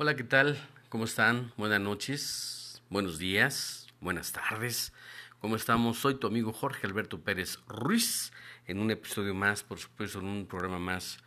Hola, 0.00 0.14
¿qué 0.14 0.22
tal? 0.22 0.56
¿Cómo 0.90 1.06
están? 1.06 1.52
Buenas 1.56 1.80
noches, 1.80 2.80
buenos 2.88 3.18
días, 3.18 3.88
buenas 4.00 4.30
tardes. 4.30 4.92
¿Cómo 5.40 5.56
estamos? 5.56 5.98
Soy 5.98 6.14
tu 6.14 6.28
amigo 6.28 6.52
Jorge 6.52 6.86
Alberto 6.86 7.20
Pérez 7.20 7.58
Ruiz 7.66 8.30
en 8.68 8.78
un 8.78 8.92
episodio 8.92 9.34
más, 9.34 9.64
por 9.64 9.80
supuesto, 9.80 10.20
en 10.20 10.26
un 10.26 10.46
programa 10.46 10.78
más 10.78 11.18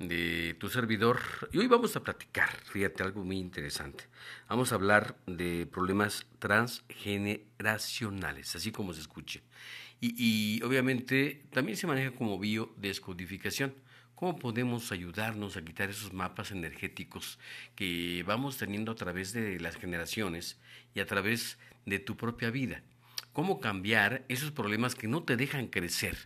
de 0.00 0.56
tu 0.58 0.68
servidor. 0.68 1.20
Y 1.52 1.58
hoy 1.58 1.68
vamos 1.68 1.94
a 1.94 2.02
platicar, 2.02 2.48
fíjate, 2.64 3.04
algo 3.04 3.22
muy 3.22 3.38
interesante. 3.38 4.08
Vamos 4.48 4.72
a 4.72 4.74
hablar 4.74 5.14
de 5.28 5.68
problemas 5.68 6.26
transgeneracionales, 6.40 8.56
así 8.56 8.72
como 8.72 8.92
se 8.92 9.02
escuche. 9.02 9.44
Y, 10.00 10.16
y 10.18 10.60
obviamente 10.64 11.44
también 11.52 11.76
se 11.76 11.86
maneja 11.86 12.10
como 12.10 12.40
biodescodificación. 12.40 13.85
¿Cómo 14.16 14.38
podemos 14.38 14.92
ayudarnos 14.92 15.58
a 15.58 15.62
quitar 15.62 15.90
esos 15.90 16.14
mapas 16.14 16.50
energéticos 16.50 17.38
que 17.74 18.24
vamos 18.26 18.56
teniendo 18.56 18.92
a 18.92 18.94
través 18.94 19.34
de 19.34 19.60
las 19.60 19.76
generaciones 19.76 20.58
y 20.94 21.00
a 21.00 21.06
través 21.06 21.58
de 21.84 21.98
tu 21.98 22.16
propia 22.16 22.48
vida? 22.48 22.82
¿Cómo 23.34 23.60
cambiar 23.60 24.24
esos 24.28 24.52
problemas 24.52 24.94
que 24.94 25.06
no 25.06 25.22
te 25.22 25.36
dejan 25.36 25.66
crecer? 25.66 26.16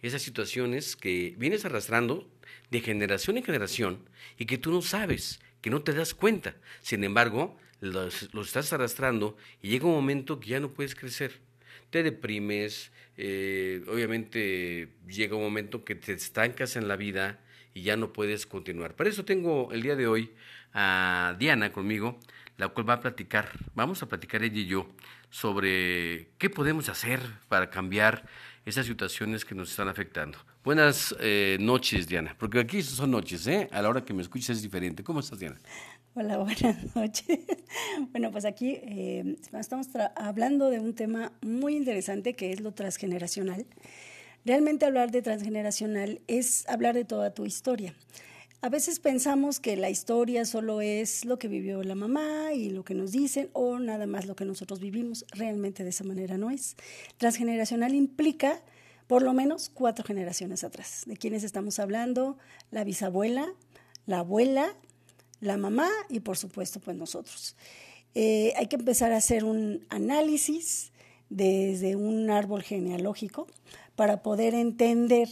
Esas 0.00 0.22
situaciones 0.22 0.94
que 0.94 1.34
vienes 1.38 1.64
arrastrando 1.64 2.30
de 2.70 2.82
generación 2.82 3.36
en 3.36 3.42
generación 3.42 4.08
y 4.38 4.46
que 4.46 4.56
tú 4.56 4.70
no 4.70 4.80
sabes, 4.80 5.40
que 5.60 5.70
no 5.70 5.82
te 5.82 5.92
das 5.92 6.14
cuenta. 6.14 6.54
Sin 6.82 7.02
embargo, 7.02 7.58
los, 7.80 8.30
estás 8.32 8.72
arrastrando 8.72 9.36
y 9.60 9.70
llega 9.70 9.86
un 9.86 9.94
momento 9.94 10.38
que 10.38 10.50
ya 10.50 10.60
no 10.60 10.70
puedes 10.70 10.94
crecer. 10.94 11.40
Te 11.90 12.04
deprimes, 12.04 12.92
eh, 13.22 13.84
obviamente 13.86 14.88
llega 15.06 15.36
un 15.36 15.42
momento 15.42 15.84
que 15.84 15.94
te 15.94 16.14
estancas 16.14 16.76
en 16.76 16.88
la 16.88 16.96
vida 16.96 17.38
y 17.74 17.82
ya 17.82 17.98
no 17.98 18.14
puedes 18.14 18.46
continuar. 18.46 18.96
Por 18.96 19.08
eso 19.08 19.26
tengo 19.26 19.70
el 19.72 19.82
día 19.82 19.94
de 19.94 20.06
hoy 20.06 20.30
a 20.72 21.36
Diana 21.38 21.70
conmigo, 21.70 22.18
la 22.56 22.68
cual 22.68 22.88
va 22.88 22.94
a 22.94 23.00
platicar, 23.00 23.50
vamos 23.74 24.02
a 24.02 24.08
platicar 24.08 24.42
ella 24.42 24.60
y 24.60 24.64
yo 24.64 24.88
sobre 25.28 26.30
qué 26.38 26.48
podemos 26.48 26.88
hacer 26.88 27.20
para 27.48 27.68
cambiar 27.68 28.26
esas 28.64 28.86
situaciones 28.86 29.44
que 29.44 29.54
nos 29.54 29.68
están 29.68 29.88
afectando. 29.88 30.38
Buenas 30.64 31.14
eh, 31.20 31.58
noches, 31.60 32.08
Diana, 32.08 32.34
porque 32.38 32.58
aquí 32.58 32.82
son 32.82 33.10
noches, 33.10 33.46
¿eh? 33.46 33.68
A 33.70 33.82
la 33.82 33.90
hora 33.90 34.02
que 34.02 34.14
me 34.14 34.22
escuchas 34.22 34.56
es 34.56 34.62
diferente. 34.62 35.04
¿Cómo 35.04 35.20
estás, 35.20 35.38
Diana? 35.38 35.58
Hola, 36.16 36.38
buenas 36.38 36.96
noches. 36.96 37.38
Bueno, 38.10 38.32
pues 38.32 38.44
aquí 38.44 38.78
eh, 38.82 39.36
estamos 39.56 39.86
hablando 40.16 40.68
de 40.68 40.80
un 40.80 40.92
tema 40.92 41.32
muy 41.40 41.76
interesante 41.76 42.34
que 42.34 42.52
es 42.52 42.60
lo 42.60 42.72
transgeneracional. 42.72 43.64
Realmente 44.44 44.86
hablar 44.86 45.12
de 45.12 45.22
transgeneracional 45.22 46.20
es 46.26 46.68
hablar 46.68 46.96
de 46.96 47.04
toda 47.04 47.32
tu 47.32 47.46
historia. 47.46 47.94
A 48.60 48.68
veces 48.68 48.98
pensamos 48.98 49.60
que 49.60 49.76
la 49.76 49.88
historia 49.88 50.44
solo 50.46 50.80
es 50.80 51.24
lo 51.24 51.38
que 51.38 51.46
vivió 51.46 51.84
la 51.84 51.94
mamá 51.94 52.52
y 52.54 52.70
lo 52.70 52.84
que 52.84 52.94
nos 52.94 53.12
dicen 53.12 53.48
o 53.52 53.78
nada 53.78 54.08
más 54.08 54.26
lo 54.26 54.34
que 54.34 54.44
nosotros 54.44 54.80
vivimos. 54.80 55.24
Realmente 55.30 55.84
de 55.84 55.90
esa 55.90 56.02
manera 56.02 56.36
no 56.38 56.50
es. 56.50 56.76
Transgeneracional 57.18 57.94
implica 57.94 58.60
por 59.06 59.22
lo 59.22 59.32
menos 59.32 59.70
cuatro 59.72 60.04
generaciones 60.04 60.64
atrás. 60.64 61.04
¿De 61.06 61.16
quiénes 61.16 61.44
estamos 61.44 61.78
hablando? 61.78 62.36
La 62.72 62.82
bisabuela, 62.82 63.46
la 64.06 64.18
abuela, 64.18 64.74
la 65.40 65.56
mamá 65.56 65.88
y 66.08 66.20
por 66.20 66.36
supuesto 66.36 66.80
pues 66.80 66.96
nosotros. 66.96 67.56
Eh, 68.14 68.52
hay 68.56 68.66
que 68.66 68.76
empezar 68.76 69.12
a 69.12 69.18
hacer 69.18 69.44
un 69.44 69.84
análisis 69.88 70.92
desde 71.28 71.96
un 71.96 72.28
árbol 72.30 72.62
genealógico 72.62 73.46
para 73.94 74.22
poder 74.22 74.54
entender 74.54 75.28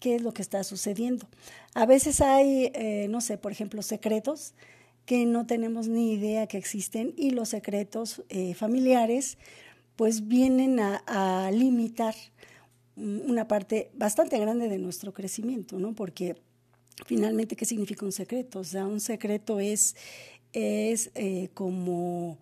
qué 0.00 0.16
es 0.16 0.22
lo 0.22 0.32
que 0.32 0.42
está 0.42 0.64
sucediendo. 0.64 1.28
A 1.74 1.86
veces 1.86 2.20
hay, 2.20 2.72
eh, 2.74 3.06
no 3.08 3.20
sé, 3.20 3.38
por 3.38 3.52
ejemplo, 3.52 3.82
secretos 3.82 4.54
que 5.06 5.26
no 5.26 5.46
tenemos 5.46 5.88
ni 5.88 6.12
idea 6.12 6.46
que 6.46 6.58
existen 6.58 7.12
y 7.16 7.30
los 7.30 7.50
secretos 7.50 8.22
eh, 8.28 8.54
familiares 8.54 9.38
pues 9.96 10.26
vienen 10.26 10.80
a, 10.80 11.50
limitar 11.52 12.14
una 12.96 13.46
parte 13.46 13.90
bastante 13.94 14.38
grande 14.38 14.68
de 14.68 14.78
nuestro 14.78 15.12
crecimiento, 15.12 15.78
¿no? 15.78 15.94
Porque 15.94 16.36
finalmente, 17.06 17.56
¿qué 17.56 17.64
significa 17.64 18.04
un 18.04 18.12
secreto? 18.12 18.60
O 18.60 18.64
sea, 18.64 18.86
un 18.86 19.00
secreto 19.00 19.60
es, 19.60 19.96
es 20.52 21.10
eh, 21.14 21.48
como 21.54 22.38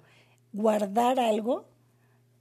guardar 0.53 1.21
algo 1.21 1.69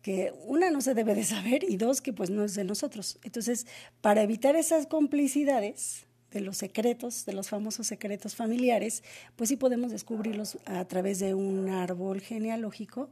que 0.02 0.34
una 0.46 0.72
no 0.72 0.82
se 0.82 0.94
debe 0.94 1.14
de 1.14 1.24
saber 1.24 1.64
y 1.64 1.78
dos 1.78 2.02
que 2.02 2.14
pues 2.14 2.30
no 2.30 2.44
es 2.44 2.56
de 2.56 2.64
nosotros. 2.64 3.20
Entonces, 3.24 3.68
para 4.02 4.24
evitar 4.24 4.56
esas 4.56 4.88
complicidades 4.88 6.06
de 6.32 6.42
los 6.42 6.58
secretos, 6.58 7.26
de 7.26 7.34
los 7.34 7.50
famosos 7.50 7.88
secretos 7.88 8.36
familiares, 8.36 9.04
pues 9.36 9.50
sí 9.50 9.56
podemos 9.56 9.92
descubrirlos 9.92 10.58
a 10.66 10.86
través 10.86 11.20
de 11.20 11.34
un 11.34 11.70
árbol 11.70 12.22
genealógico 12.22 13.10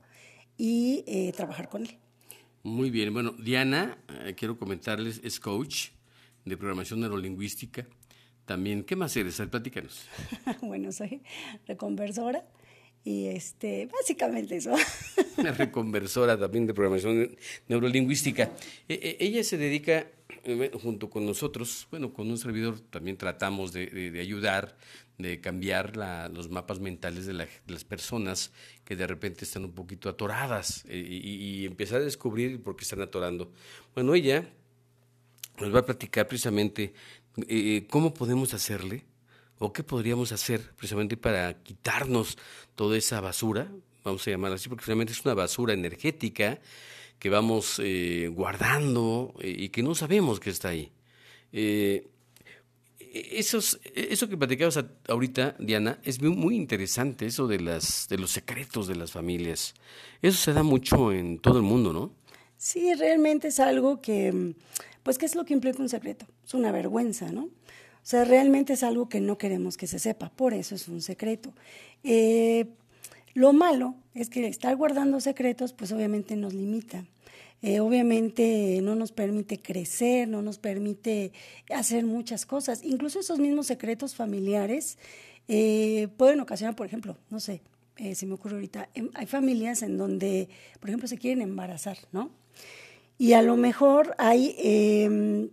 y 0.57 1.03
eh, 1.07 1.34
trabajar 1.36 1.69
con 1.69 1.84
él. 1.84 1.97
Muy 2.63 2.90
bien, 2.90 3.13
bueno, 3.13 3.31
Diana, 3.31 3.97
eh, 4.24 4.36
quiero 4.38 4.57
comentarles, 4.57 5.22
es 5.24 5.40
coach 5.40 5.90
de 6.46 6.57
programación 6.57 7.00
neurolingüística. 7.00 7.88
También, 8.47 8.85
¿qué 8.85 8.96
más 8.96 9.16
eres? 9.18 9.41
Platícanos. 9.52 10.08
bueno, 10.62 10.94
soy 10.94 11.22
reconversora 11.68 12.46
y 13.03 13.28
este, 13.28 13.88
básicamente 13.88 14.56
eso. 14.56 14.74
Una 15.38 15.52
reconversora 15.52 16.40
también 16.40 16.66
de 16.66 16.74
programación 16.74 17.36
neurolingüística. 17.68 18.52
E, 18.88 18.94
e, 18.94 19.18
ella 19.19 19.44
se 19.44 19.57
dedica, 19.57 20.07
eh, 20.46 20.72
junto 20.81 21.09
con 21.09 21.25
nosotros, 21.25 21.90
bueno, 21.91 22.13
con 22.13 22.31
un 22.31 22.38
servidor 22.38 22.80
también 22.80 23.18
tratamos 23.18 23.74
de, 23.74 24.18
ayudar, 24.18 24.78
de 25.18 25.41
cambiar 25.41 25.97
los 26.31 26.50
mapas 26.50 26.80
mentales 26.80 27.25
de, 27.25 27.34
las 27.34 27.84
personas 27.84 28.53
que 28.86 28.96
de 28.96 29.07
repente 29.07 29.44
están 29.44 29.66
un 29.66 29.74
poquito 29.74 30.07
atoradas 30.07 30.86
eh, 30.88 30.97
y, 30.97 31.66
empezar 31.66 32.00
a 32.00 32.06
descubrir 32.06 32.63
por 32.63 32.78
qué 32.78 32.86
están 32.86 33.02
atorando. 33.02 33.52
Bueno, 33.94 34.16
ella 34.16 34.47
nos 35.59 35.75
va 35.75 35.80
a 35.80 35.86
platicar 35.86 36.28
precisamente 36.28 36.94
eh, 37.48 37.88
cómo 37.90 38.14
podemos 38.14 38.53
hacerle 38.53 39.06
o 39.59 39.74
qué 39.74 39.84
podríamos 39.84 40.31
hacer 40.31 40.62
precisamente 40.75 41.18
para 41.18 41.62
quitarnos 41.64 42.38
toda 42.75 42.98
esa 42.98 43.22
basura, 43.22 43.72
vamos 44.03 44.28
a 44.28 44.31
llamarla 44.31 44.56
así, 44.56 44.70
porque 44.70 44.84
finalmente 44.84 45.14
es 45.14 45.25
una 45.25 45.34
basura 45.34 45.74
energética 45.74 46.59
que 47.20 47.30
vamos 47.30 47.81
eh, 47.84 48.30
guardando 48.34 49.34
eh, 49.40 49.56
y 49.58 49.70
que 49.70 49.84
no 49.84 49.96
sabemos 49.96 50.40
que 50.40 50.50
está 50.50 50.70
ahí. 50.70 50.92
Eh, 51.52 52.08
esos, 53.00 53.80
eso 53.96 54.30
que 54.30 54.38
platicabas 54.38 54.80
ahorita, 55.08 55.56
Diana, 55.59 56.00
es 56.04 56.22
muy, 56.22 56.56
interesante, 56.56 57.25
eso 57.25 57.48
de, 57.48 57.59
las, 57.59 58.08
de 58.09 58.18
los 58.18 58.31
secretos 58.31 58.88
de 58.88 58.96
las 58.96 59.12
familias. 59.12 59.74
Eso 60.22 60.38
se 60.38 60.54
da 60.54 60.62
mucho 60.62 61.12
en 61.12 61.40
todo 61.40 61.58
el 61.58 61.64
mundo, 61.64 61.94
¿no? 61.94 62.14
Sí, 62.58 62.94
realmente 62.96 63.48
es 63.48 63.59
algo 63.59 64.02
que, 64.02 64.54
pues, 65.07 65.18
¿qué 65.18 65.25
es 65.25 65.35
lo 65.35 65.45
que 65.45 65.53
implica 65.53 65.81
un 65.81 65.88
secreto? 65.88 66.25
Es 66.45 66.53
una 66.53 66.69
vergüenza, 66.73 67.31
¿no? 67.31 67.44
O 67.44 67.50
sea, 68.03 68.25
realmente 68.25 68.73
es 68.73 68.84
algo 68.84 69.07
que 69.07 69.22
no 69.22 69.38
queremos 69.38 69.78
que 69.78 69.88
se 69.88 70.00
sepa, 70.00 70.29
por 70.29 70.53
eso 70.53 70.75
es 70.75 70.90
un 70.90 71.01
secreto. 71.01 71.53
Eh, 72.03 72.66
lo 73.34 73.53
malo 73.53 73.95
es 74.13 74.29
que 74.29 74.45
estar 74.47 74.75
guardando 74.75 75.22
secretos, 75.22 75.72
pues 75.72 75.94
obviamente 75.94 76.35
nos 76.35 76.53
limita. 76.53 77.06
Eh, 77.62 77.79
obviamente 77.79 78.81
no 78.84 78.95
nos 78.95 79.13
permite 79.13 79.62
crecer, 79.62 80.28
no 80.28 80.41
nos 80.41 80.59
permite 80.59 81.31
hacer 81.74 82.03
muchas 82.03 82.45
cosas. 82.45 82.84
Incluso 82.84 83.22
esos 83.22 83.39
mismos 83.39 83.68
secretos 83.68 84.13
familiares 84.13 84.97
eh, 85.47 86.09
pueden 86.18 86.41
ocasionar, 86.41 86.75
por 86.75 86.85
ejemplo, 86.85 87.18
no 87.29 87.39
sé, 87.39 87.62
se 88.13 88.25
me 88.25 88.34
ocurre 88.34 88.56
ahorita, 88.56 88.89
em, 88.94 89.09
hay 89.13 89.25
familias 89.25 89.84
en 89.84 89.97
donde, 89.97 90.50
por 90.81 90.89
ejemplo, 90.89 91.07
se 91.07 91.18
quieren 91.18 91.41
embarazar, 91.41 91.97
¿no? 92.12 92.29
Y 93.17 93.33
a 93.33 93.41
lo 93.41 93.57
mejor 93.57 94.16
hay 94.17 94.55
em, 94.59 95.50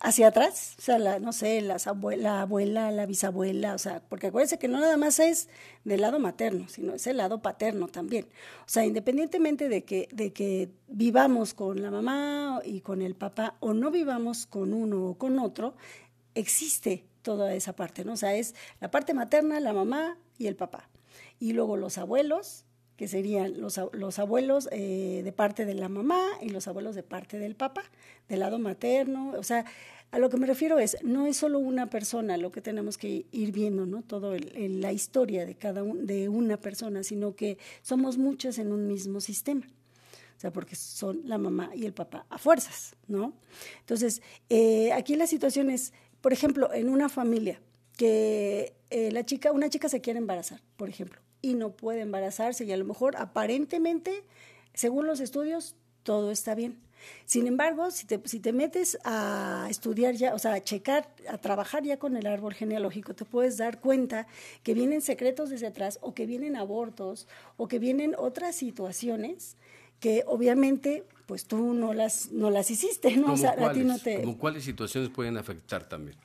hacia 0.00 0.28
atrás, 0.28 0.74
o 0.78 0.82
sea, 0.82 0.98
la, 0.98 1.18
no 1.18 1.32
sé, 1.32 1.62
las 1.62 1.86
la 1.86 2.42
abuela, 2.42 2.90
la 2.90 3.06
bisabuela, 3.06 3.74
o 3.74 3.78
sea, 3.78 4.02
porque 4.06 4.26
acuérdense 4.26 4.58
que 4.58 4.68
no 4.68 4.78
nada 4.78 4.98
más 4.98 5.18
es 5.18 5.48
del 5.84 6.02
lado 6.02 6.18
materno, 6.18 6.68
sino 6.68 6.92
es 6.92 7.06
el 7.06 7.16
lado 7.16 7.40
paterno 7.40 7.88
también. 7.88 8.26
O 8.60 8.68
sea, 8.68 8.84
independientemente 8.84 9.70
de 9.70 9.84
que, 9.84 10.08
de 10.12 10.34
que 10.34 10.68
vivamos 10.88 11.54
con 11.54 11.80
la 11.80 11.90
mamá 11.90 12.60
y 12.64 12.82
con 12.82 13.00
el 13.00 13.14
papá 13.14 13.56
o 13.60 13.72
no 13.72 13.90
vivamos 13.90 14.44
con 14.46 14.74
uno 14.74 15.06
o 15.06 15.18
con 15.18 15.38
otro, 15.38 15.74
existe 16.34 17.06
toda 17.22 17.54
esa 17.54 17.74
parte, 17.74 18.04
¿no? 18.04 18.12
O 18.12 18.16
sea, 18.16 18.34
es 18.34 18.54
la 18.80 18.90
parte 18.90 19.14
materna, 19.14 19.58
la 19.58 19.72
mamá 19.72 20.18
y 20.36 20.48
el 20.48 20.56
papá. 20.56 20.90
Y 21.40 21.54
luego 21.54 21.78
los 21.78 21.96
abuelos, 21.96 22.63
que 22.96 23.08
serían 23.08 23.60
los, 23.60 23.80
los 23.92 24.18
abuelos 24.18 24.68
eh, 24.72 25.22
de 25.24 25.32
parte 25.32 25.64
de 25.64 25.74
la 25.74 25.88
mamá 25.88 26.22
y 26.40 26.50
los 26.50 26.68
abuelos 26.68 26.94
de 26.94 27.02
parte 27.02 27.38
del 27.38 27.56
papá, 27.56 27.82
del 28.28 28.40
lado 28.40 28.58
materno, 28.58 29.32
o 29.36 29.42
sea, 29.42 29.64
a 30.14 30.18
lo 30.20 30.30
que 30.30 30.36
me 30.36 30.46
refiero 30.46 30.78
es, 30.78 30.96
no 31.02 31.26
es 31.26 31.36
solo 31.36 31.58
una 31.58 31.90
persona 31.90 32.36
lo 32.36 32.52
que 32.52 32.60
tenemos 32.60 32.98
que 32.98 33.26
ir 33.32 33.50
viendo, 33.50 33.84
¿no? 33.84 34.02
Todo 34.02 34.36
la 34.36 34.92
historia 34.92 35.44
de 35.44 35.56
cada 35.56 35.82
de 35.82 36.28
una 36.28 36.56
persona, 36.56 37.02
sino 37.02 37.34
que 37.34 37.58
somos 37.82 38.16
muchas 38.16 38.58
en 38.58 38.70
un 38.70 38.86
mismo 38.86 39.20
sistema. 39.20 39.66
O 40.36 40.40
sea, 40.40 40.52
porque 40.52 40.76
son 40.76 41.22
la 41.24 41.36
mamá 41.36 41.70
y 41.74 41.84
el 41.84 41.94
papá 41.94 42.26
a 42.28 42.38
fuerzas, 42.38 42.94
¿no? 43.08 43.34
Entonces, 43.80 44.22
eh, 44.50 44.92
aquí 44.92 45.16
la 45.16 45.26
situación 45.26 45.68
es, 45.68 45.92
por 46.20 46.32
ejemplo, 46.32 46.72
en 46.72 46.90
una 46.90 47.08
familia 47.08 47.60
que 47.96 48.74
eh, 48.90 49.10
la 49.10 49.24
chica, 49.24 49.50
una 49.50 49.68
chica 49.68 49.88
se 49.88 50.00
quiere 50.00 50.20
embarazar, 50.20 50.60
por 50.76 50.88
ejemplo, 50.88 51.20
y 51.44 51.54
no 51.54 51.70
puede 51.70 52.00
embarazarse 52.00 52.64
y 52.64 52.72
a 52.72 52.76
lo 52.76 52.84
mejor 52.84 53.16
aparentemente, 53.16 54.24
según 54.72 55.06
los 55.06 55.20
estudios, 55.20 55.76
todo 56.02 56.30
está 56.30 56.54
bien. 56.54 56.78
Sin 57.26 57.46
embargo, 57.46 57.90
si 57.90 58.06
te, 58.06 58.18
si 58.24 58.40
te 58.40 58.54
metes 58.54 58.98
a 59.04 59.66
estudiar 59.68 60.14
ya, 60.14 60.34
o 60.34 60.38
sea, 60.38 60.54
a 60.54 60.64
checar, 60.64 61.06
a 61.28 61.36
trabajar 61.36 61.82
ya 61.82 61.98
con 61.98 62.16
el 62.16 62.26
árbol 62.26 62.54
genealógico, 62.54 63.14
te 63.14 63.26
puedes 63.26 63.58
dar 63.58 63.80
cuenta 63.80 64.26
que 64.62 64.72
vienen 64.72 65.02
secretos 65.02 65.50
desde 65.50 65.66
atrás 65.66 65.98
o 66.00 66.14
que 66.14 66.24
vienen 66.24 66.56
abortos 66.56 67.28
o 67.58 67.68
que 67.68 67.78
vienen 67.78 68.14
otras 68.16 68.56
situaciones 68.56 69.56
que 70.00 70.24
obviamente 70.26 71.04
pues 71.26 71.44
tú 71.44 71.74
no 71.74 71.92
las 71.92 72.32
no 72.32 72.50
las 72.50 72.70
hiciste, 72.70 73.16
¿no? 73.16 73.34
O 73.34 73.36
sea, 73.36 73.54
cuáles, 73.54 73.70
a 73.70 73.72
ti 73.72 73.84
no 73.84 73.98
te 73.98 74.22
¿Cómo 74.22 74.38
cuáles 74.38 74.64
situaciones 74.64 75.10
pueden 75.10 75.36
afectar 75.36 75.88
también? 75.88 76.16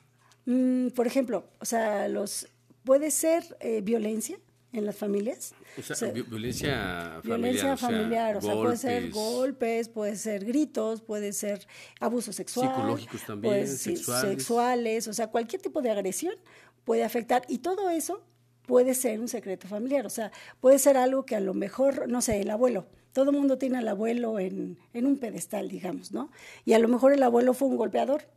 Mm, 0.46 0.88
por 0.88 1.06
ejemplo, 1.06 1.44
o 1.60 1.64
sea, 1.66 2.08
los 2.08 2.48
puede 2.84 3.10
ser 3.10 3.44
eh, 3.60 3.82
violencia 3.82 4.38
en 4.72 4.86
las 4.86 4.96
familias. 4.96 5.52
O 5.78 5.82
sea, 5.82 6.10
vi- 6.12 6.22
violencia 6.22 7.20
familiar. 7.22 7.22
Violencia 7.24 7.72
o 7.74 7.76
sea, 7.76 7.88
familiar, 7.88 8.36
o 8.36 8.40
sea, 8.40 8.54
puede 8.54 8.76
ser 8.76 9.10
golpes. 9.10 9.88
puede 9.88 10.16
ser 10.16 10.44
gritos, 10.44 11.02
puede 11.02 11.32
ser 11.32 11.66
abuso 11.98 12.32
sexual. 12.32 12.68
Psicológicos 12.68 13.24
también, 13.26 13.54
pues, 13.54 13.78
sexuales. 13.80 14.30
sexuales, 14.30 15.08
o 15.08 15.12
sea, 15.12 15.26
cualquier 15.28 15.60
tipo 15.62 15.82
de 15.82 15.90
agresión 15.90 16.34
puede 16.84 17.04
afectar 17.04 17.42
y 17.48 17.58
todo 17.58 17.90
eso 17.90 18.22
puede 18.66 18.94
ser 18.94 19.18
un 19.18 19.26
secreto 19.28 19.66
familiar, 19.66 20.06
o 20.06 20.10
sea, 20.10 20.30
puede 20.60 20.78
ser 20.78 20.96
algo 20.96 21.24
que 21.26 21.34
a 21.34 21.40
lo 21.40 21.54
mejor, 21.54 22.08
no 22.08 22.22
sé, 22.22 22.40
el 22.40 22.50
abuelo, 22.50 22.86
todo 23.12 23.30
el 23.30 23.36
mundo 23.36 23.58
tiene 23.58 23.78
al 23.78 23.88
abuelo 23.88 24.38
en, 24.38 24.78
en 24.92 25.06
un 25.06 25.18
pedestal, 25.18 25.68
digamos, 25.68 26.12
¿no? 26.12 26.30
Y 26.64 26.74
a 26.74 26.78
lo 26.78 26.86
mejor 26.86 27.12
el 27.12 27.22
abuelo 27.24 27.52
fue 27.54 27.66
un 27.66 27.76
golpeador 27.76 28.28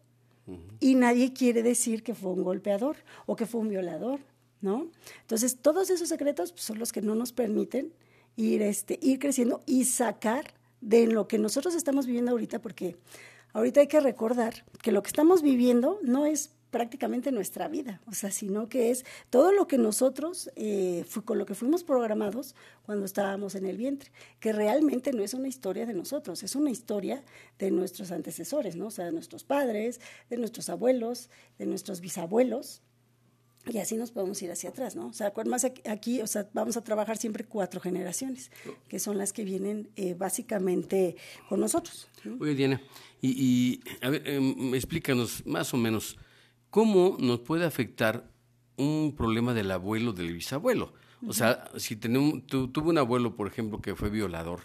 y 0.79 0.95
nadie 0.95 1.31
quiere 1.31 1.62
decir 1.63 2.03
que 2.03 2.15
fue 2.15 2.31
un 2.31 2.44
golpeador 2.44 2.97
o 3.27 3.36
que 3.36 3.45
fue 3.45 3.62
un 3.62 3.69
violador, 3.69 4.19
¿no? 4.63 4.89
Entonces, 5.21 5.57
todos 5.62 5.89
esos 5.89 6.10
secretos 6.10 6.51
pues, 6.51 6.63
son 6.63 6.80
los 6.80 6.92
que 6.92 7.01
no 7.01 7.13
nos 7.13 7.33
permiten 7.33 7.94
ir, 8.36 8.62
este, 8.62 8.98
ir 9.01 9.19
creciendo 9.19 9.62
y 9.65 9.86
sacar 9.86 10.54
de 10.81 11.07
lo 11.07 11.27
que 11.27 11.38
nosotros 11.38 11.75
estamos 11.75 12.06
viviendo 12.06 12.31
ahorita, 12.31 12.60
porque 12.60 12.98
ahorita 13.54 13.81
hay 13.81 13.88
que 13.88 14.00
recordar 14.00 14.65
que 14.81 14.92
lo 14.92 15.04
que 15.04 15.07
estamos 15.07 15.42
viviendo 15.42 16.00
no 16.01 16.25
es 16.25 16.51
prácticamente 16.71 17.31
nuestra 17.31 17.68
vida, 17.68 18.01
o 18.07 18.13
sea, 18.13 18.31
sino 18.31 18.68
que 18.68 18.89
es 18.89 19.06
todo 19.30 19.51
lo 19.51 19.68
que 19.68 19.77
nosotros, 19.77 20.50
eh, 20.56 21.06
con 21.24 21.38
lo 21.38 21.45
que 21.45 21.54
fuimos 21.54 21.83
programados 21.83 22.56
cuando 22.83 23.06
estábamos 23.06 23.54
en 23.54 23.68
el 23.68 23.77
vientre, 23.77 24.12
que 24.39 24.54
realmente 24.54 25.13
no 25.13 25.24
es 25.24 25.36
una 25.36 25.48
historia 25.48 25.86
de 25.86 25.94
nosotros, 25.94 26.42
es 26.42 26.56
una 26.56 26.71
historia 26.71 27.24
de 27.60 27.69
nuestros 27.69 28.12
antecesores, 28.12 28.75
¿no? 28.75 28.88
O 28.88 28.92
sea, 28.92 29.06
de 29.06 29.12
nuestros 29.12 29.44
padres, 29.44 30.01
de 30.31 30.38
nuestros 30.38 30.68
abuelos, 30.68 31.30
de 31.60 31.68
nuestros 31.68 32.01
bisabuelos, 32.01 32.81
y 33.65 33.77
así 33.77 33.95
nos 33.95 34.12
podemos 34.12 34.42
ir 34.42 34.51
hacia 34.51 34.69
atrás, 34.69 34.95
¿no? 34.95 35.07
O 35.07 35.13
sea, 35.13 35.31
más 35.45 35.63
aquí, 35.63 36.21
o 36.21 36.27
sea, 36.27 36.50
vamos 36.54 36.75
a 36.75 36.83
trabajar 36.83 37.18
siempre 37.18 37.45
cuatro 37.45 37.80
generaciones, 37.80 38.51
que 38.89 39.00
son 39.00 39.18
las 39.18 39.31
que 39.31 39.45
vienen 39.45 39.89
eh, 39.95 40.15
básicamente 40.15 41.15
con 41.48 41.60
nosotros. 41.60 42.07
¿no? 42.25 42.38
Oye, 42.42 42.56
Diana, 42.56 42.81
y, 43.21 43.30
y, 43.30 43.80
a 44.01 44.10
ver, 44.10 44.27
em, 44.27 44.75
explícanos 44.75 45.45
más 45.45 45.74
o 45.74 45.77
menos 45.77 46.18
cómo 46.69 47.15
nos 47.19 47.39
puede 47.39 47.65
afectar 47.65 48.30
un 48.75 49.13
problema 49.15 49.54
del 49.54 49.71
abuelo, 49.71 50.12
del 50.12 50.33
bisabuelo. 50.33 50.94
O 51.25 51.31
sea, 51.31 51.69
si 51.77 51.95
tenemos, 51.95 52.45
tu, 52.48 52.68
tuve 52.68 52.89
un 52.89 52.98
abuelo, 52.98 53.36
por 53.36 53.48
ejemplo, 53.48 53.81
que 53.81 53.95
fue 53.95 54.10
violador 54.10 54.60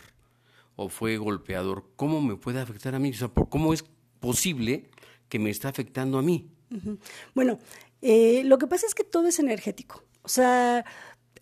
o 0.74 0.88
fue 0.88 1.16
golpeador, 1.16 1.84
¿cómo 1.94 2.20
me 2.20 2.34
puede 2.34 2.60
afectar 2.60 2.96
a 2.96 2.98
mí? 2.98 3.10
O 3.10 3.14
sea, 3.14 3.28
¿por 3.28 3.48
¿cómo 3.48 3.72
es 3.72 3.84
posible 4.18 4.90
que 5.28 5.38
me 5.38 5.50
está 5.50 5.68
afectando 5.68 6.18
a 6.18 6.22
mí? 6.22 6.48
Bueno, 7.34 7.58
eh, 8.02 8.42
lo 8.44 8.58
que 8.58 8.66
pasa 8.66 8.86
es 8.86 8.94
que 8.94 9.04
todo 9.04 9.28
es 9.28 9.38
energético. 9.38 10.02
O 10.22 10.28
sea, 10.28 10.84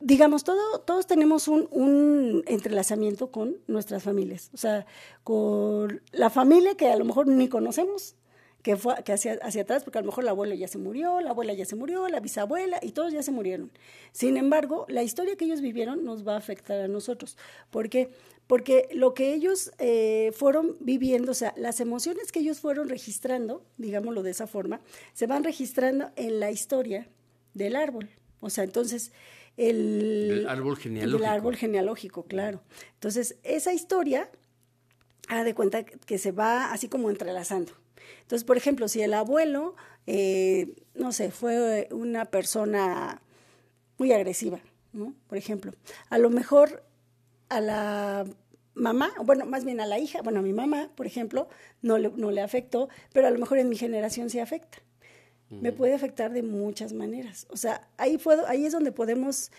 digamos, 0.01 0.45
todo, 0.45 0.81
todos 0.81 1.07
tenemos 1.07 1.49
un, 1.49 2.43
entrelazamiento 2.47 3.31
con 3.31 3.57
nuestras 3.67 4.03
familias. 4.03 4.51
O 4.55 4.57
sea, 4.57 4.87
con 5.25 6.03
la 6.13 6.31
familia 6.31 6.77
que 6.77 6.89
a 6.89 6.97
lo 6.97 7.05
mejor 7.05 7.29
ni 7.29 7.49
conocemos, 7.49 8.17
que 8.63 8.77
fue 8.77 8.95
que 9.05 9.13
hacia, 9.13 9.35
atrás, 9.35 9.85
porque 9.85 9.99
a 9.99 10.03
lo 10.03 10.07
mejor 10.07 10.25
el 10.25 10.29
abuelo 10.29 10.55
ya 10.55 10.67
se 10.67 10.79
murió, 10.79 11.21
la 11.21 11.31
abuela 11.31 11.53
ya 11.53 11.65
se 11.65 11.77
murió, 11.77 12.09
la 12.09 12.21
bisabuela, 12.21 12.79
y 12.83 12.93
todos 12.93 13.13
ya 13.13 13.23
se 13.23 13.31
murieron. 13.31 13.71
Sin 14.13 14.37
embargo, 14.37 14.87
la 14.89 15.03
historia 15.03 15.37
que 15.37 15.45
ellos 15.45 15.61
vivieron 15.61 16.05
nos 16.05 16.27
va 16.27 16.35
a 16.35 16.39
afectar 16.39 16.81
a 16.81 16.89
nosotros. 16.89 17.37
¿Por 17.71 17.89
qué? 17.89 18.11
Porque 18.47 18.89
lo 18.93 19.13
que 19.15 19.35
ellos 19.35 19.73
eh, 19.79 20.33
fueron 20.37 20.77
viviendo, 20.81 21.33
o 21.33 21.35
sea, 21.35 21.53
las 21.57 21.81
emociones 21.81 22.31
que 22.31 22.41
ellos 22.41 22.61
fueron 22.61 22.89
registrando, 22.89 23.65
digámoslo 23.77 24.23
de 24.23 24.31
esa 24.31 24.47
forma, 24.47 24.81
se 25.15 25.27
van 25.27 25.43
registrando 25.43 26.11
en 26.17 26.39
la 26.39 26.51
historia 26.51 27.09
del 27.55 27.75
árbol. 27.75 28.09
O 28.41 28.51
sea, 28.51 28.63
entonces, 28.63 29.13
el... 29.57 30.47
Árbol 30.49 30.77
genealógico. 30.77 31.19
Del 31.19 31.29
árbol 31.29 31.57
genealógico, 31.57 32.25
claro. 32.25 32.63
Entonces, 32.95 33.37
esa 33.43 33.73
historia, 33.73 34.31
haga 35.29 35.43
de 35.43 35.55
cuenta 35.55 35.85
que 35.85 36.19
se 36.19 36.31
va 36.31 36.73
así 36.73 36.89
como 36.89 37.11
entrelazando. 37.11 37.73
Entonces, 38.23 38.45
por 38.45 38.57
ejemplo, 38.57 38.89
si 38.89 39.03
el 39.03 39.15
abuelo, 39.15 39.75
eh, 40.07 40.75
no 40.95 41.13
sé, 41.13 41.31
fue 41.31 41.89
una 41.91 42.27
persona 42.27 43.23
muy 43.99 44.13
agresiva, 44.13 44.61
¿no? 44.93 45.15
Por 45.29 45.39
ejemplo, 45.39 45.73
a 46.11 46.19
lo 46.19 46.31
mejor 46.31 46.85
a 47.49 47.61
la 47.61 48.27
mamá, 48.75 49.13
bueno, 49.25 49.47
más 49.47 49.65
bien 49.65 49.81
a 49.81 49.87
la 49.87 49.99
hija, 49.99 50.23
bueno, 50.23 50.41
a 50.41 50.43
mi 50.43 50.53
mamá, 50.53 50.91
por 50.95 51.07
ejemplo, 51.07 51.49
no 51.83 51.99
le, 51.99 52.11
no 52.11 52.31
le 52.31 52.41
afectó, 52.41 52.89
pero 53.13 53.27
a 53.27 53.31
lo 53.31 53.39
mejor 53.39 53.59
en 53.59 53.69
mi 53.69 53.77
generación 53.77 54.31
sí 54.31 54.39
afecta. 54.39 54.79
Me 55.49 55.71
puede 55.71 55.95
afectar 55.95 56.33
de 56.33 56.43
muchas 56.43 56.93
maneras. 56.93 57.47
O 57.51 57.57
sea, 57.57 57.89
ahí, 57.99 58.19
puedo, 58.19 58.49
ahí 58.49 58.67
es 58.67 58.73
donde 58.73 58.91
podemos 58.91 59.53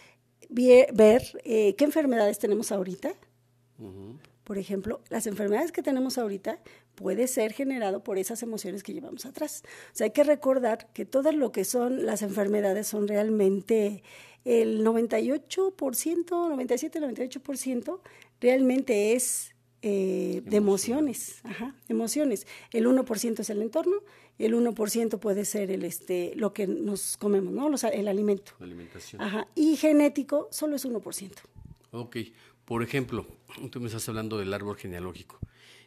ver 0.50 1.24
eh, 1.46 1.76
qué 1.76 1.86
enfermedades 1.86 2.40
tenemos 2.40 2.74
ahorita. 2.74 3.14
Por 4.48 4.58
ejemplo, 4.58 5.02
las 5.10 5.28
enfermedades 5.28 5.74
que 5.74 5.84
tenemos 5.84 6.18
ahorita 6.18 6.60
puede 6.96 7.28
ser 7.28 7.52
generado 7.52 8.02
por 8.02 8.18
esas 8.18 8.42
emociones 8.44 8.82
que 8.82 8.94
llevamos 8.94 9.26
atrás. 9.26 9.62
O 9.92 9.96
sea, 9.98 10.06
hay 10.06 10.12
que 10.12 10.24
recordar 10.24 10.88
que 10.94 11.04
todo 11.06 11.34
lo 11.34 11.52
que 11.52 11.66
son 11.66 12.06
las 12.06 12.22
enfermedades 12.22 12.88
son 12.88 13.10
realmente 13.10 14.04
el 14.46 14.86
98%, 14.86 16.50
97, 16.50 17.02
98% 17.02 18.00
realmente 18.40 19.14
es 19.16 19.54
eh, 19.82 20.42
de 20.46 20.56
emociones, 20.58 21.40
ajá, 21.44 21.76
emociones. 21.90 22.48
El 22.72 22.88
1% 22.88 23.40
es 23.42 23.50
el 23.50 23.62
entorno, 23.62 23.98
el 24.40 24.54
1% 24.56 25.20
puede 25.20 25.44
ser 25.44 25.72
el 25.72 25.84
este 25.84 26.32
lo 26.36 26.54
que 26.54 26.68
nos 26.68 27.18
comemos, 27.18 27.54
¿no? 27.54 27.70
Los- 27.70 27.84
el 27.84 28.08
alimento. 28.08 28.54
La 28.60 28.66
alimentación. 28.66 29.22
Ajá, 29.22 29.48
y 29.56 29.76
genético 29.76 30.48
solo 30.52 30.78
es 30.78 30.86
1%. 30.86 31.32
Ok, 31.92 32.18
por 32.68 32.84
ejemplo, 32.84 33.26
tú 33.72 33.80
me 33.80 33.88
estás 33.88 34.10
hablando 34.10 34.38
del 34.38 34.54
árbol 34.54 34.76
genealógico. 34.76 35.40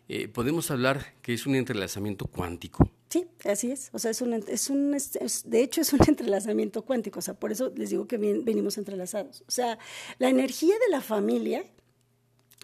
Eh, 0.08 0.28
¿Podemos 0.28 0.70
hablar 0.70 1.14
que 1.20 1.34
es 1.34 1.46
un 1.46 1.54
entrelazamiento 1.54 2.24
cuántico? 2.24 2.90
Sí, 3.10 3.28
así 3.44 3.70
es. 3.70 3.90
O 3.92 3.98
sea, 3.98 4.10
es 4.10 4.22
un, 4.22 4.32
es 4.32 4.70
un 4.70 4.96
de 5.44 5.62
hecho 5.62 5.82
es 5.82 5.92
un 5.92 6.00
entrelazamiento 6.08 6.82
cuántico. 6.82 7.18
O 7.18 7.22
sea, 7.22 7.34
por 7.34 7.52
eso 7.52 7.70
les 7.76 7.90
digo 7.90 8.06
que 8.06 8.16
venimos 8.16 8.78
entrelazados. 8.78 9.44
O 9.46 9.50
sea, 9.50 9.78
la 10.18 10.30
energía 10.30 10.74
de 10.74 10.90
la 10.90 11.02
familia 11.02 11.66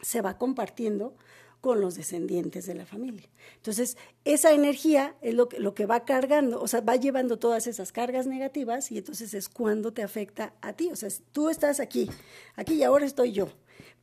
se 0.01 0.23
va 0.23 0.39
compartiendo 0.39 1.15
con 1.61 1.83
los 1.83 1.95
descendientes 1.97 2.65
de 2.65 2.75
la 2.75 2.87
familia. 2.87 3.29
Entonces, 3.57 3.99
esa 4.25 4.53
energía 4.53 5.15
es 5.21 5.35
lo 5.35 5.51
que, 5.51 5.61
lo 5.61 5.75
que 5.75 5.85
va 5.85 6.07
cargando, 6.07 6.63
o 6.63 6.69
sea, 6.69 6.81
va 6.81 6.97
llevando 6.97 7.39
todas 7.39 7.67
esas 7.67 7.93
cargas 7.93 8.27
negativas 8.27 8.91
y 8.93 8.99
entonces 8.99 9.35
es 9.35 9.51
cuando 9.51 9.93
te 9.93 10.03
afecta 10.03 10.55
a 10.63 10.73
ti. 10.73 10.89
O 10.91 10.97
sea, 10.97 11.11
tú 11.33 11.51
estás 11.51 11.81
aquí, 11.81 12.09
aquí 12.55 12.75
y 12.75 12.83
ahora 12.83 13.05
estoy 13.05 13.33
yo, 13.33 13.51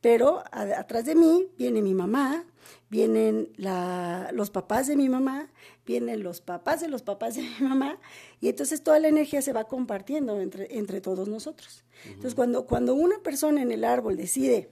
pero 0.04 0.44
a- 0.52 0.78
atrás 0.80 1.06
de 1.06 1.14
mí 1.14 1.48
viene 1.56 1.80
mi 1.80 1.94
mamá, 1.94 2.44
vienen 2.90 3.48
la- 3.56 4.28
los 4.34 4.50
papás 4.50 4.86
de 4.86 4.96
mi 4.96 5.08
mamá, 5.08 5.50
vienen 5.86 6.22
los 6.22 6.42
papás 6.42 6.82
de 6.82 6.88
los 6.88 7.00
papás 7.00 7.36
de 7.36 7.40
mi 7.58 7.66
mamá, 7.66 7.98
y 8.38 8.50
entonces 8.50 8.82
toda 8.82 8.98
la 9.00 9.08
energía 9.08 9.40
se 9.40 9.54
va 9.54 9.64
compartiendo 9.64 10.42
entre, 10.42 10.76
entre 10.78 11.00
todos 11.00 11.26
nosotros. 11.26 11.84
Entonces, 12.04 12.34
cuando, 12.34 12.66
cuando 12.66 12.94
una 12.94 13.18
persona 13.22 13.62
en 13.62 13.72
el 13.72 13.82
árbol 13.82 14.18
decide 14.18 14.68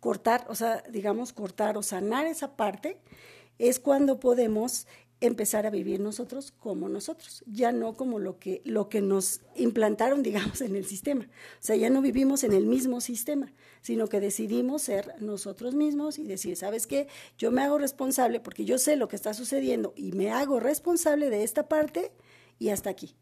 cortar, 0.00 0.44
o 0.50 0.54
sea, 0.54 0.82
digamos, 0.90 1.32
cortar 1.32 1.78
o 1.78 1.82
sanar 1.82 2.26
esa 2.26 2.56
parte, 2.56 2.98
es 3.58 3.80
cuando 3.80 4.20
podemos 4.20 4.86
empezar 5.20 5.66
a 5.66 5.70
vivir 5.70 6.00
nosotros 6.00 6.52
como 6.58 6.88
nosotros, 6.88 7.42
ya 7.46 7.72
no 7.72 7.94
como 7.94 8.18
lo 8.18 8.38
que, 8.38 8.60
lo 8.64 8.88
que 8.88 9.00
nos 9.00 9.40
implantaron, 9.54 10.22
digamos, 10.22 10.60
en 10.60 10.76
el 10.76 10.84
sistema. 10.84 11.24
O 11.24 11.62
sea, 11.62 11.76
ya 11.76 11.88
no 11.88 12.02
vivimos 12.02 12.44
en 12.44 12.52
el 12.52 12.66
mismo 12.66 13.00
sistema, 13.00 13.52
sino 13.80 14.08
que 14.08 14.20
decidimos 14.20 14.82
ser 14.82 15.14
nosotros 15.20 15.74
mismos 15.74 16.18
y 16.18 16.24
decir, 16.24 16.56
¿sabes 16.56 16.86
qué? 16.86 17.08
Yo 17.38 17.50
me 17.50 17.62
hago 17.62 17.78
responsable 17.78 18.40
porque 18.40 18.64
yo 18.64 18.78
sé 18.78 18.96
lo 18.96 19.08
que 19.08 19.16
está 19.16 19.32
sucediendo 19.32 19.94
y 19.96 20.12
me 20.12 20.30
hago 20.30 20.60
responsable 20.60 21.30
de 21.30 21.44
esta 21.44 21.68
parte 21.68 22.12
y 22.58 22.68
hasta 22.68 22.90
aquí. 22.90 23.16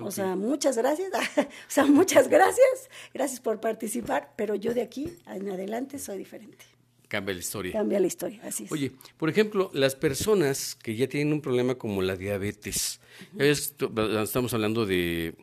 O 0.00 0.10
sea, 0.10 0.36
muchas 0.36 0.78
gracias. 0.78 1.10
o 1.38 1.46
sea, 1.68 1.84
muchas 1.84 2.28
gracias. 2.28 2.88
Gracias 3.12 3.40
por 3.40 3.60
participar, 3.60 4.32
pero 4.36 4.54
yo 4.54 4.72
de 4.72 4.80
aquí 4.80 5.18
en 5.26 5.50
adelante 5.50 5.98
soy 5.98 6.16
diferente. 6.16 6.71
Cambia 7.12 7.34
la 7.34 7.40
historia. 7.40 7.72
Cambia 7.72 8.00
la 8.00 8.06
historia, 8.06 8.40
así 8.42 8.64
es. 8.64 8.72
Oye, 8.72 8.90
por 9.18 9.28
ejemplo, 9.28 9.70
las 9.74 9.94
personas 9.94 10.74
que 10.74 10.96
ya 10.96 11.06
tienen 11.08 11.34
un 11.34 11.42
problema 11.42 11.74
como 11.74 12.00
la 12.00 12.16
diabetes, 12.16 13.00
ves, 13.32 13.74
tú- 13.76 13.92
estamos 14.22 14.54
hablando 14.54 14.86
de 14.86 15.34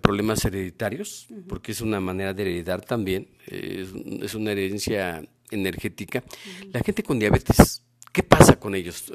problemas 0.00 0.42
hereditarios, 0.46 1.26
porque 1.50 1.72
es 1.72 1.82
una 1.82 2.00
manera 2.00 2.32
de 2.32 2.42
heredar 2.44 2.80
también, 2.82 3.28
es, 3.46 4.32
una 4.34 4.52
herencia 4.52 5.22
energética. 5.50 6.24
La 6.72 6.80
gente 6.80 7.02
con 7.02 7.18
diabetes, 7.18 7.82
¿qué 8.10 8.22
pasa 8.22 8.58
con 8.58 8.74
ellos? 8.74 9.12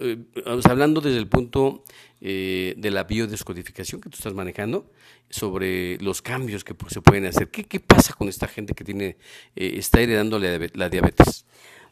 hablando 0.65 1.01
desde 1.01 1.17
el 1.17 1.27
punto 1.27 1.83
de 2.21 2.89
la 2.91 3.05
biodescodificación 3.05 4.01
que 4.01 4.09
tú 4.11 4.17
estás 4.17 4.35
manejando, 4.35 4.91
sobre 5.31 5.97
los 5.97 6.21
cambios 6.21 6.63
que 6.63 6.75
se 6.89 7.01
pueden 7.01 7.25
hacer. 7.25 7.49
¿Qué, 7.49 7.63
qué 7.63 7.79
pasa 7.79 8.13
con 8.13 8.29
esta 8.29 8.47
gente 8.47 8.75
que 8.75 8.83
tiene 8.83 9.17
está 9.55 9.99
heredando 9.99 10.37
la 10.37 10.89
diabetes? 10.89 11.47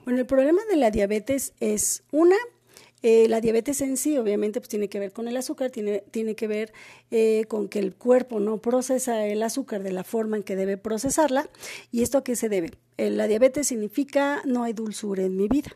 Bueno, 0.05 0.19
el 0.19 0.27
problema 0.27 0.62
de 0.69 0.77
la 0.77 0.91
diabetes 0.91 1.53
es 1.59 2.03
una, 2.12 2.35
eh, 3.01 3.27
la 3.27 3.41
diabetes 3.41 3.81
en 3.81 3.97
sí, 3.97 4.19
obviamente, 4.19 4.59
pues 4.59 4.69
tiene 4.69 4.88
que 4.88 5.00
ver 5.00 5.12
con 5.12 5.27
el 5.27 5.35
azúcar, 5.35 5.71
tiene, 5.71 6.03
tiene 6.12 6.35
que 6.35 6.47
ver 6.47 6.74
eh, 7.09 7.45
con 7.47 7.67
que 7.67 7.79
el 7.79 7.95
cuerpo 7.95 8.39
no 8.39 8.59
procesa 8.59 9.25
el 9.25 9.41
azúcar 9.41 9.81
de 9.81 9.91
la 9.91 10.03
forma 10.03 10.38
en 10.38 10.43
que 10.43 10.55
debe 10.55 10.77
procesarla. 10.77 11.50
¿Y 11.91 12.03
esto 12.03 12.19
a 12.19 12.24
qué 12.24 12.35
se 12.35 12.50
debe? 12.50 12.71
Eh, 12.97 13.09
la 13.09 13.27
diabetes 13.27 13.67
significa 13.67 14.43
no 14.45 14.63
hay 14.63 14.74
dulzura 14.74 15.24
en 15.24 15.35
mi 15.35 15.47
vida. 15.47 15.75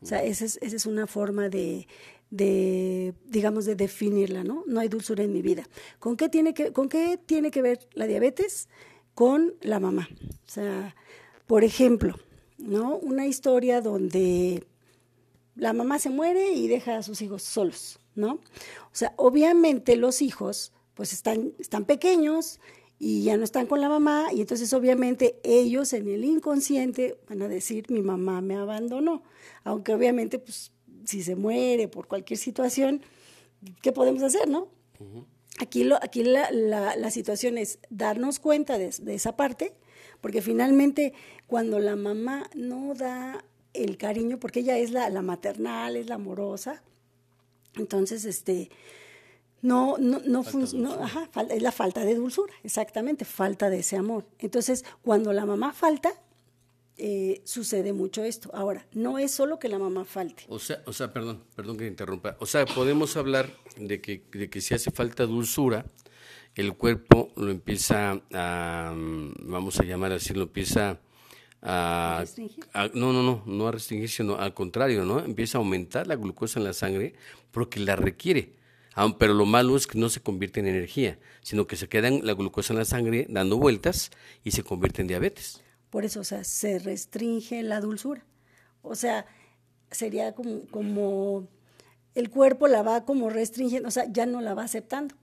O 0.00 0.06
sea, 0.06 0.22
esa 0.22 0.46
es, 0.46 0.58
esa 0.62 0.76
es 0.76 0.86
una 0.86 1.06
forma 1.06 1.50
de, 1.50 1.86
de, 2.30 3.12
digamos, 3.26 3.66
de 3.66 3.74
definirla, 3.74 4.42
¿no? 4.42 4.64
No 4.66 4.80
hay 4.80 4.88
dulzura 4.88 5.22
en 5.22 5.34
mi 5.34 5.42
vida. 5.42 5.68
¿Con 5.98 6.16
qué 6.16 6.30
tiene 6.30 6.54
que, 6.54 6.72
con 6.72 6.88
qué 6.88 7.18
tiene 7.24 7.50
que 7.50 7.60
ver 7.60 7.86
la 7.92 8.06
diabetes? 8.06 8.70
Con 9.14 9.54
la 9.60 9.80
mamá. 9.80 10.08
O 10.46 10.50
sea, 10.50 10.94
por 11.46 11.62
ejemplo, 11.62 12.16
¿no? 12.58 12.96
Una 12.96 13.26
historia 13.26 13.80
donde 13.80 14.64
la 15.54 15.72
mamá 15.72 15.98
se 15.98 16.10
muere 16.10 16.52
y 16.52 16.68
deja 16.68 16.98
a 16.98 17.02
sus 17.02 17.22
hijos 17.22 17.42
solos, 17.42 17.98
¿no? 18.14 18.34
O 18.34 18.94
sea, 18.94 19.14
obviamente 19.16 19.96
los 19.96 20.22
hijos 20.22 20.72
pues 20.94 21.12
están, 21.12 21.52
están 21.58 21.84
pequeños 21.84 22.60
y 22.98 23.24
ya 23.24 23.36
no 23.36 23.44
están 23.44 23.66
con 23.66 23.80
la 23.80 23.88
mamá 23.88 24.28
y 24.32 24.40
entonces 24.40 24.72
obviamente 24.72 25.38
ellos 25.44 25.92
en 25.92 26.08
el 26.08 26.24
inconsciente 26.24 27.18
van 27.28 27.42
a 27.42 27.48
decir 27.48 27.90
mi 27.90 28.00
mamá 28.00 28.40
me 28.40 28.56
abandonó, 28.56 29.22
aunque 29.64 29.92
obviamente 29.92 30.38
pues 30.38 30.72
si 31.04 31.22
se 31.22 31.36
muere 31.36 31.88
por 31.88 32.08
cualquier 32.08 32.38
situación, 32.38 33.02
¿qué 33.82 33.92
podemos 33.92 34.22
hacer, 34.22 34.48
no? 34.48 34.68
Aquí, 35.58 35.84
lo, 35.84 35.96
aquí 35.96 36.24
la, 36.24 36.50
la, 36.50 37.10
situación 37.10 37.58
es 37.58 37.78
darnos 37.90 38.40
cuenta 38.40 38.78
de, 38.78 38.90
de 38.90 39.14
esa 39.14 39.36
parte, 39.36 39.74
porque 40.20 40.42
finalmente 40.42 41.12
cuando 41.46 41.78
la 41.78 41.96
mamá 41.96 42.48
no 42.54 42.94
da 42.94 43.44
el 43.72 43.96
cariño, 43.96 44.38
porque 44.38 44.60
ella 44.60 44.78
es 44.78 44.90
la, 44.90 45.10
la 45.10 45.22
maternal, 45.22 45.96
es 45.96 46.08
la 46.08 46.14
amorosa, 46.16 46.82
entonces, 47.76 48.24
este, 48.24 48.70
no, 49.62 49.96
no, 49.98 50.20
no, 50.24 50.44
ajá, 51.00 51.28
es 51.50 51.62
la 51.62 51.72
falta 51.72 52.04
de 52.04 52.14
dulzura, 52.14 52.52
exactamente, 52.62 53.24
falta 53.24 53.70
de 53.70 53.80
ese 53.80 53.96
amor. 53.96 54.26
Entonces, 54.38 54.84
cuando 55.02 55.32
la 55.32 55.46
mamá 55.46 55.72
falta, 55.72 56.12
eh, 56.98 57.42
sucede 57.44 57.92
mucho 57.92 58.24
esto. 58.24 58.50
Ahora, 58.54 58.86
no 58.92 59.18
es 59.18 59.30
solo 59.30 59.58
que 59.58 59.68
la 59.68 59.78
mamá 59.78 60.04
falte. 60.04 60.44
O 60.48 60.58
sea, 60.58 60.82
o 60.86 60.92
sea, 60.92 61.12
perdón, 61.12 61.42
perdón 61.54 61.76
que 61.76 61.86
interrumpa. 61.86 62.36
O 62.40 62.46
sea, 62.46 62.64
podemos 62.64 63.16
hablar 63.16 63.50
de 63.76 64.00
que, 64.00 64.22
de 64.32 64.48
que 64.48 64.60
si 64.60 64.74
hace 64.74 64.90
falta 64.90 65.26
dulzura, 65.26 65.84
el 66.56 66.74
cuerpo 66.74 67.32
lo 67.36 67.50
empieza 67.50 68.20
a, 68.32 68.92
mm, 68.96 69.50
vamos 69.50 69.78
a 69.78 69.84
llamar 69.84 70.12
así, 70.12 70.32
lo 70.32 70.44
empieza 70.44 70.98
a, 71.62 72.24
no, 72.94 73.12
no, 73.12 73.22
no, 73.22 73.42
no 73.44 73.68
a 73.68 73.72
restringir, 73.72 74.08
sino 74.08 74.36
al 74.36 74.54
contrario, 74.54 75.04
¿no? 75.04 75.18
Empieza 75.18 75.58
a 75.58 75.60
aumentar 75.60 76.06
la 76.06 76.16
glucosa 76.16 76.58
en 76.58 76.64
la 76.64 76.72
sangre 76.72 77.14
porque 77.50 77.80
la 77.80 77.96
requiere. 77.96 78.54
Pero 79.18 79.34
lo 79.34 79.44
malo 79.44 79.76
es 79.76 79.86
que 79.86 79.98
no 79.98 80.08
se 80.08 80.20
convierte 80.20 80.60
en 80.60 80.68
energía, 80.68 81.18
sino 81.42 81.66
que 81.66 81.76
se 81.76 81.88
queda 81.88 82.08
la 82.10 82.32
glucosa 82.32 82.72
en 82.72 82.78
la 82.78 82.86
sangre 82.86 83.26
dando 83.28 83.58
vueltas 83.58 84.10
y 84.42 84.52
se 84.52 84.62
convierte 84.62 85.02
en 85.02 85.08
diabetes. 85.08 85.62
Por 85.90 86.06
eso, 86.06 86.20
o 86.20 86.24
sea, 86.24 86.44
se 86.44 86.78
restringe 86.78 87.62
la 87.62 87.80
dulzura. 87.80 88.24
O 88.80 88.94
sea, 88.94 89.26
sería 89.90 90.34
como, 90.34 90.66
como 90.68 91.46
el 92.14 92.30
cuerpo 92.30 92.68
la 92.68 92.82
va 92.82 93.04
como 93.04 93.28
restringiendo, 93.28 93.88
o 93.88 93.90
sea, 93.90 94.10
ya 94.10 94.24
no 94.24 94.40
la 94.40 94.54
va 94.54 94.64
aceptando. 94.64 95.14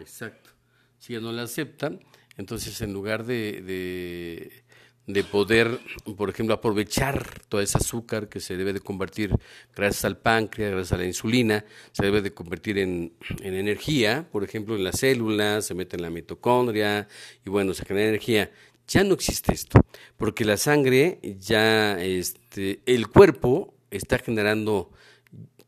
Exacto 0.00 0.57
si 0.98 1.14
ya 1.14 1.20
no 1.20 1.32
la 1.32 1.42
aceptan, 1.42 2.00
entonces 2.36 2.80
en 2.82 2.92
lugar 2.92 3.24
de, 3.24 4.62
de, 5.06 5.24
poder, 5.24 5.80
por 6.16 6.30
ejemplo, 6.30 6.54
aprovechar 6.54 7.40
todo 7.48 7.60
ese 7.60 7.78
azúcar 7.78 8.28
que 8.28 8.40
se 8.40 8.56
debe 8.56 8.72
de 8.72 8.80
convertir 8.80 9.34
gracias 9.74 10.04
al 10.04 10.18
páncreas, 10.18 10.72
gracias 10.72 10.92
a 10.92 10.98
la 10.98 11.06
insulina, 11.06 11.64
se 11.92 12.04
debe 12.04 12.22
de 12.22 12.32
convertir 12.32 12.78
en, 12.78 13.12
en 13.40 13.54
energía, 13.54 14.28
por 14.30 14.44
ejemplo, 14.44 14.76
en 14.76 14.84
las 14.84 15.00
células, 15.00 15.66
se 15.66 15.74
mete 15.74 15.96
en 15.96 16.02
la 16.02 16.10
mitocondria 16.10 17.08
y 17.44 17.50
bueno, 17.50 17.74
se 17.74 17.84
genera 17.84 18.08
energía. 18.08 18.50
Ya 18.86 19.04
no 19.04 19.14
existe 19.14 19.52
esto, 19.52 19.80
porque 20.16 20.44
la 20.44 20.56
sangre 20.56 21.18
ya, 21.40 22.02
este, 22.02 22.80
el 22.86 23.08
cuerpo 23.08 23.74
está 23.90 24.18
generando 24.18 24.90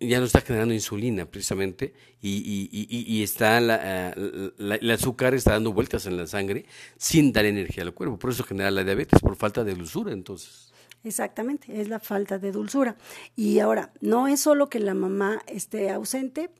ya 0.00 0.18
no 0.18 0.24
está 0.24 0.40
generando 0.40 0.72
insulina 0.72 1.26
precisamente 1.26 1.92
y, 2.22 2.68
y, 2.72 2.86
y, 2.88 3.22
está 3.22 3.58
eh, 3.58 4.52
la, 4.56 4.76
el 4.76 4.90
azúcar 4.90 5.34
está 5.34 5.52
dando 5.52 5.72
vueltas 5.72 6.06
en 6.06 6.16
la 6.16 6.26
sangre 6.26 6.64
sin 6.96 7.32
dar 7.32 7.44
energía 7.44 7.82
al 7.82 7.92
cuerpo. 7.92 8.18
Por 8.18 8.30
eso 8.30 8.42
genera 8.42 8.70
la 8.70 8.82
diabetes, 8.82 9.20
por 9.20 9.36
falta 9.36 9.62
de 9.62 9.74
dulzura 9.74 10.12
entonces. 10.12 10.72
Exactamente, 11.04 11.80
es 11.80 11.88
la 11.88 11.98
falta 11.98 12.38
de 12.38 12.52
dulzura. 12.52 12.96
Y 13.36 13.58
ahora, 13.58 13.92
no 14.00 14.26
es 14.26 14.40
solo 14.40 14.68
que 14.68 14.80
la 14.80 14.94
mamá 14.94 15.42
esté 15.46 15.90
ausente 15.90 16.50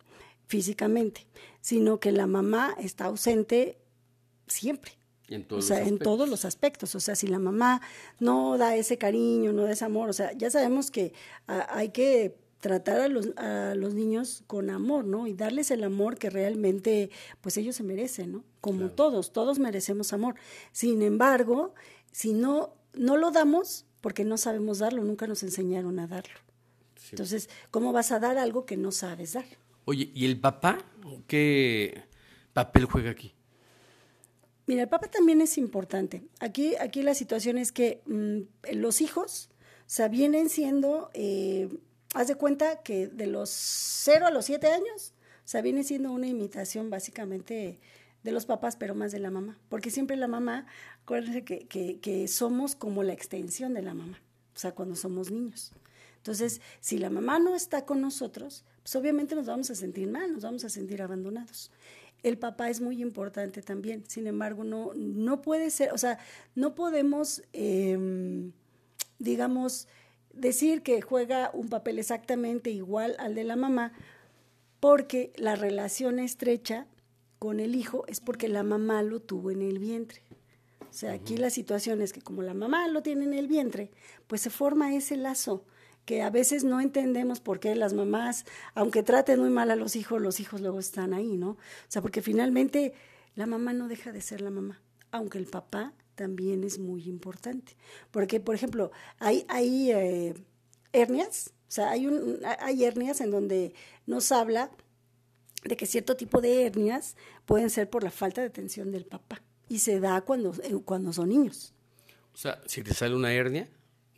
físicamente, 0.46 1.26
sino 1.60 2.00
que 2.00 2.12
la 2.12 2.26
mamá 2.26 2.74
está 2.78 3.06
ausente 3.06 3.78
siempre. 4.46 4.92
En 5.28 5.44
todos 5.44 5.64
o 5.64 5.68
sea, 5.68 5.86
en 5.86 5.98
todos 5.98 6.28
los 6.28 6.44
aspectos. 6.44 6.94
O 6.94 7.00
sea, 7.00 7.14
si 7.14 7.26
la 7.26 7.38
mamá 7.38 7.80
no 8.18 8.58
da 8.58 8.74
ese 8.76 8.98
cariño, 8.98 9.52
no 9.52 9.62
da 9.62 9.72
ese 9.72 9.84
amor, 9.84 10.10
o 10.10 10.12
sea, 10.12 10.32
ya 10.32 10.50
sabemos 10.50 10.90
que 10.90 11.12
ah, 11.46 11.66
hay 11.70 11.90
que 11.90 12.39
tratar 12.60 13.00
a 13.00 13.08
los, 13.08 13.30
a 13.36 13.74
los 13.74 13.94
niños 13.94 14.44
con 14.46 14.70
amor, 14.70 15.04
¿no? 15.04 15.26
Y 15.26 15.34
darles 15.34 15.70
el 15.70 15.82
amor 15.82 16.18
que 16.18 16.30
realmente, 16.30 17.10
pues 17.40 17.56
ellos 17.56 17.76
se 17.76 17.82
merecen, 17.82 18.32
¿no? 18.32 18.44
Como 18.60 18.90
todos, 18.90 19.32
todos 19.32 19.58
merecemos 19.58 20.12
amor. 20.12 20.34
Sin 20.72 21.02
embargo, 21.02 21.74
si 22.12 22.32
no, 22.32 22.74
no 22.94 23.16
lo 23.16 23.30
damos, 23.30 23.86
porque 24.00 24.24
no 24.24 24.36
sabemos 24.36 24.78
darlo, 24.78 25.02
nunca 25.02 25.26
nos 25.26 25.42
enseñaron 25.42 25.98
a 25.98 26.06
darlo. 26.06 26.34
Entonces, 27.10 27.48
¿cómo 27.70 27.92
vas 27.92 28.12
a 28.12 28.20
dar 28.20 28.38
algo 28.38 28.66
que 28.66 28.76
no 28.76 28.92
sabes 28.92 29.32
dar? 29.32 29.46
Oye, 29.84 30.10
¿y 30.14 30.26
el 30.26 30.38
papá 30.38 30.78
qué 31.26 32.04
papel 32.52 32.84
juega 32.84 33.10
aquí? 33.10 33.34
Mira, 34.66 34.82
el 34.82 34.88
papá 34.88 35.08
también 35.08 35.40
es 35.40 35.58
importante. 35.58 36.22
Aquí, 36.38 36.76
aquí 36.76 37.02
la 37.02 37.14
situación 37.14 37.58
es 37.58 37.72
que 37.72 38.02
mm, 38.06 38.74
los 38.74 39.00
hijos, 39.00 39.50
o 39.80 39.82
sea, 39.86 40.08
vienen 40.08 40.48
siendo 40.48 41.10
eh, 41.14 41.68
haz 42.14 42.28
de 42.28 42.34
cuenta 42.34 42.82
que 42.82 43.08
de 43.08 43.26
los 43.26 43.50
0 43.50 44.26
a 44.26 44.30
los 44.30 44.46
7 44.46 44.66
años, 44.68 45.14
o 45.44 45.48
sea, 45.48 45.62
viene 45.62 45.84
siendo 45.84 46.12
una 46.12 46.26
imitación 46.26 46.90
básicamente 46.90 47.80
de 48.22 48.32
los 48.32 48.46
papás, 48.46 48.76
pero 48.76 48.94
más 48.94 49.12
de 49.12 49.18
la 49.18 49.30
mamá. 49.30 49.58
Porque 49.68 49.90
siempre 49.90 50.16
la 50.16 50.28
mamá, 50.28 50.66
acuérdense 51.02 51.44
que, 51.44 51.98
que, 52.00 52.28
somos 52.28 52.74
como 52.74 53.02
la 53.02 53.12
extensión 53.12 53.74
de 53.74 53.82
la 53.82 53.94
mamá, 53.94 54.20
o 54.54 54.58
sea, 54.58 54.72
cuando 54.72 54.96
somos 54.96 55.30
niños. 55.30 55.72
Entonces, 56.18 56.60
si 56.80 56.98
la 56.98 57.10
mamá 57.10 57.38
no 57.38 57.56
está 57.56 57.86
con 57.86 58.00
nosotros, 58.00 58.64
pues 58.82 58.94
obviamente 58.96 59.34
nos 59.34 59.46
vamos 59.46 59.70
a 59.70 59.74
sentir 59.74 60.08
mal, 60.08 60.32
nos 60.32 60.42
vamos 60.42 60.64
a 60.64 60.68
sentir 60.68 61.00
abandonados. 61.00 61.70
El 62.22 62.36
papá 62.36 62.68
es 62.68 62.82
muy 62.82 63.00
importante 63.00 63.62
también, 63.62 64.04
sin 64.06 64.26
embargo, 64.26 64.62
no, 64.62 64.92
no 64.94 65.40
puede 65.40 65.70
ser, 65.70 65.92
o 65.92 65.98
sea, 65.98 66.18
no 66.54 66.74
podemos, 66.74 67.42
em, 67.54 68.52
digamos, 69.18 69.88
decir 70.32 70.82
que 70.82 71.00
juega 71.02 71.50
un 71.52 71.68
papel 71.68 71.98
exactamente 71.98 72.70
igual 72.70 73.16
al 73.18 73.34
de 73.34 73.44
la 73.44 73.56
mamá, 73.56 73.92
porque 74.80 75.32
la 75.36 75.56
relación 75.56 76.18
estrecha 76.18 76.86
con 77.38 77.60
el 77.60 77.74
hijo 77.74 78.04
es 78.06 78.20
porque 78.20 78.48
la 78.48 78.62
mamá 78.62 79.02
lo 79.02 79.20
tuvo 79.20 79.50
en 79.50 79.62
el 79.62 79.78
vientre. 79.78 80.22
O 80.88 80.92
sea, 80.92 81.12
aquí 81.12 81.36
la 81.36 81.50
situación 81.50 82.02
es 82.02 82.12
que 82.12 82.20
como 82.20 82.42
la 82.42 82.54
mamá 82.54 82.88
lo 82.88 83.02
tiene 83.02 83.24
en 83.24 83.34
el 83.34 83.46
vientre, 83.46 83.90
pues 84.26 84.40
se 84.40 84.50
forma 84.50 84.94
ese 84.94 85.16
lazo 85.16 85.64
que 86.04 86.22
a 86.22 86.30
veces 86.30 86.64
no 86.64 86.80
entendemos 86.80 87.40
por 87.40 87.60
qué 87.60 87.76
las 87.76 87.92
mamás, 87.92 88.44
aunque 88.74 89.02
traten 89.02 89.38
muy 89.38 89.50
mal 89.50 89.70
a 89.70 89.76
los 89.76 89.94
hijos, 89.94 90.20
los 90.20 90.40
hijos 90.40 90.60
luego 90.60 90.80
están 90.80 91.14
ahí, 91.14 91.36
¿no? 91.36 91.50
O 91.50 91.58
sea, 91.88 92.02
porque 92.02 92.22
finalmente 92.22 92.94
la 93.36 93.46
mamá 93.46 93.72
no 93.72 93.86
deja 93.86 94.10
de 94.10 94.20
ser 94.20 94.40
la 94.40 94.50
mamá, 94.50 94.82
aunque 95.12 95.38
el 95.38 95.46
papá 95.46 95.92
también 96.20 96.64
es 96.64 96.78
muy 96.78 97.08
importante. 97.08 97.72
Porque, 98.10 98.40
por 98.40 98.54
ejemplo, 98.54 98.92
hay, 99.18 99.46
hay 99.48 99.90
eh, 99.90 100.34
hernias, 100.92 101.54
o 101.66 101.70
sea, 101.70 101.92
hay, 101.92 102.06
un, 102.06 102.40
hay 102.58 102.84
hernias 102.84 103.22
en 103.22 103.30
donde 103.30 103.72
nos 104.06 104.30
habla 104.30 104.70
de 105.64 105.78
que 105.78 105.86
cierto 105.86 106.16
tipo 106.16 106.42
de 106.42 106.66
hernias 106.66 107.16
pueden 107.46 107.70
ser 107.70 107.88
por 107.88 108.04
la 108.04 108.10
falta 108.10 108.42
de 108.42 108.48
atención 108.48 108.92
del 108.92 109.06
papá 109.06 109.42
y 109.66 109.78
se 109.78 109.98
da 109.98 110.20
cuando, 110.20 110.52
eh, 110.62 110.74
cuando 110.84 111.10
son 111.14 111.30
niños. 111.30 111.72
O 112.34 112.36
sea, 112.36 112.60
si 112.66 112.82
te 112.82 112.92
sale 112.92 113.14
una 113.14 113.32
hernia, 113.32 113.66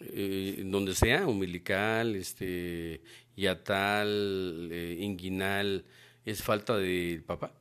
eh, 0.00 0.60
donde 0.66 0.96
sea, 0.96 1.28
umbilical, 1.28 2.16
este, 2.16 3.00
yatal, 3.36 4.72
inguinal, 4.98 5.84
¿es 6.24 6.42
falta 6.42 6.76
del 6.76 7.22
papá? 7.22 7.54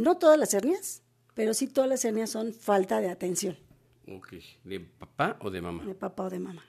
no 0.00 0.18
todas 0.18 0.38
las 0.38 0.54
hernias, 0.54 1.02
pero 1.34 1.54
sí 1.54 1.66
todas 1.66 1.90
las 1.90 2.04
hernias 2.04 2.30
son 2.30 2.52
falta 2.52 3.00
de 3.00 3.10
atención. 3.10 3.56
Ok, 4.06 4.34
¿de 4.64 4.80
papá 4.80 5.36
o 5.40 5.50
de 5.50 5.62
mamá? 5.62 5.84
De 5.84 5.94
papá 5.94 6.24
o 6.24 6.30
de 6.30 6.38
mamá. 6.38 6.64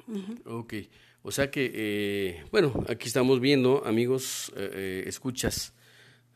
Ok, 0.45 0.73
o 1.21 1.31
sea 1.31 1.51
que, 1.51 1.71
eh, 1.73 2.45
bueno, 2.51 2.71
aquí 2.87 3.07
estamos 3.07 3.39
viendo, 3.39 3.83
amigos, 3.85 4.53
eh, 4.55 4.69
eh, 4.73 5.03
escuchas, 5.07 5.73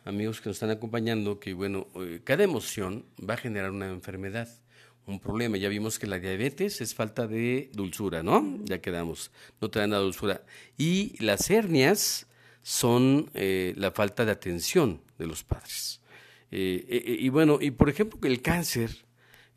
amigos 0.03 0.41
que 0.41 0.49
nos 0.49 0.57
están 0.57 0.71
acompañando, 0.71 1.39
que 1.39 1.53
bueno, 1.53 1.87
cada 2.23 2.43
emoción 2.43 3.05
va 3.17 3.35
a 3.35 3.37
generar 3.37 3.71
una 3.71 3.87
enfermedad, 3.87 4.49
un 5.05 5.19
problema. 5.19 5.57
Ya 5.57 5.69
vimos 5.69 5.99
que 5.99 6.07
la 6.07 6.19
diabetes 6.19 6.81
es 6.81 6.95
falta 6.95 7.27
de 7.27 7.69
dulzura, 7.73 8.23
¿no? 8.23 8.59
Ya 8.63 8.81
quedamos, 8.81 9.31
no 9.61 9.69
te 9.69 9.79
dan 9.79 9.91
la 9.91 9.99
dulzura. 9.99 10.43
Y 10.75 11.23
las 11.23 11.49
hernias 11.49 12.27
son 12.63 13.29
la 13.33 13.91
falta 13.91 14.25
de 14.25 14.31
atención 14.31 15.01
de 15.17 15.27
los 15.27 15.43
padres. 15.43 15.98
Y 16.51 17.29
bueno, 17.29 17.59
y 17.61 17.71
por 17.71 17.89
ejemplo, 17.89 18.19
el 18.23 18.41
cáncer 18.41 18.89